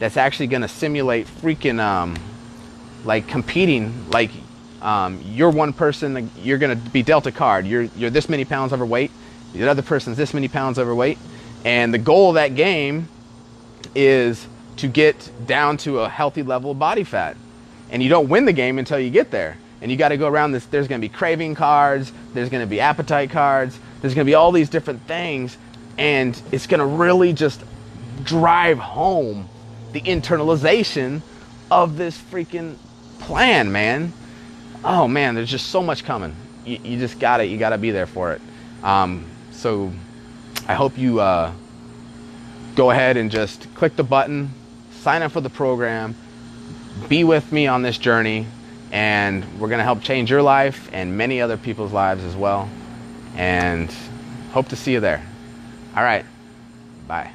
that's 0.00 0.16
actually 0.16 0.48
going 0.48 0.62
to 0.62 0.68
simulate 0.68 1.28
freaking 1.28 1.78
um, 1.78 2.16
like 3.04 3.28
competing. 3.28 4.10
Like 4.10 4.32
um, 4.82 5.20
you're 5.24 5.50
one 5.50 5.72
person, 5.72 6.28
you're 6.42 6.58
going 6.58 6.76
to 6.76 6.90
be 6.90 7.04
dealt 7.04 7.26
a 7.26 7.32
card. 7.32 7.66
You're 7.66 7.82
you're 7.96 8.10
this 8.10 8.28
many 8.28 8.44
pounds 8.44 8.72
overweight. 8.72 9.12
The 9.52 9.68
other 9.68 9.82
person's 9.82 10.16
this 10.16 10.34
many 10.34 10.48
pounds 10.48 10.78
overweight, 10.78 11.18
and 11.64 11.94
the 11.94 11.98
goal 11.98 12.30
of 12.30 12.34
that 12.34 12.56
game 12.56 13.08
is 13.94 14.46
to 14.78 14.88
get 14.88 15.30
down 15.46 15.76
to 15.76 16.00
a 16.00 16.08
healthy 16.08 16.42
level 16.42 16.72
of 16.72 16.78
body 16.78 17.04
fat. 17.04 17.36
And 17.90 18.02
you 18.02 18.08
don't 18.08 18.28
win 18.28 18.44
the 18.44 18.52
game 18.52 18.78
until 18.78 18.98
you 18.98 19.10
get 19.10 19.30
there. 19.30 19.58
And 19.82 19.90
you 19.90 19.96
got 19.96 20.10
to 20.10 20.16
go 20.16 20.28
around 20.28 20.52
this. 20.52 20.64
There's 20.66 20.88
going 20.88 21.00
to 21.00 21.06
be 21.06 21.12
craving 21.12 21.54
cards. 21.54 22.12
There's 22.34 22.50
going 22.50 22.62
to 22.62 22.66
be 22.66 22.80
appetite 22.80 23.30
cards. 23.30 23.78
There's 24.00 24.14
going 24.14 24.24
to 24.24 24.30
be 24.30 24.34
all 24.34 24.52
these 24.52 24.68
different 24.68 25.02
things. 25.02 25.56
And 25.98 26.40
it's 26.52 26.66
going 26.66 26.80
to 26.80 26.86
really 26.86 27.32
just 27.32 27.62
drive 28.24 28.78
home 28.78 29.48
the 29.92 30.00
internalization 30.02 31.22
of 31.70 31.96
this 31.96 32.18
freaking 32.18 32.76
plan, 33.18 33.70
man. 33.72 34.12
Oh 34.84 35.06
man, 35.08 35.34
there's 35.34 35.50
just 35.50 35.66
so 35.66 35.82
much 35.82 36.04
coming. 36.04 36.34
You, 36.64 36.78
you 36.82 36.98
just 36.98 37.18
got 37.18 37.40
it. 37.40 37.44
You 37.44 37.58
got 37.58 37.70
to 37.70 37.78
be 37.78 37.90
there 37.90 38.06
for 38.06 38.32
it. 38.32 38.40
Um, 38.82 39.26
so 39.52 39.92
I 40.66 40.74
hope 40.74 40.96
you 40.96 41.20
uh, 41.20 41.52
go 42.74 42.90
ahead 42.90 43.16
and 43.16 43.30
just 43.30 43.72
click 43.74 43.96
the 43.96 44.04
button, 44.04 44.50
sign 44.92 45.22
up 45.22 45.32
for 45.32 45.40
the 45.40 45.50
program, 45.50 46.14
be 47.08 47.24
with 47.24 47.52
me 47.52 47.66
on 47.66 47.82
this 47.82 47.98
journey, 47.98 48.46
and 48.92 49.44
we're 49.60 49.68
going 49.68 49.78
to 49.78 49.84
help 49.84 50.02
change 50.02 50.30
your 50.30 50.42
life 50.42 50.88
and 50.92 51.16
many 51.16 51.40
other 51.40 51.56
people's 51.56 51.92
lives 51.92 52.24
as 52.24 52.36
well. 52.36 52.68
And 53.36 53.92
hope 54.52 54.68
to 54.68 54.76
see 54.76 54.92
you 54.92 55.00
there. 55.00 55.24
All 55.96 56.02
right. 56.02 56.24
Bye. 57.06 57.32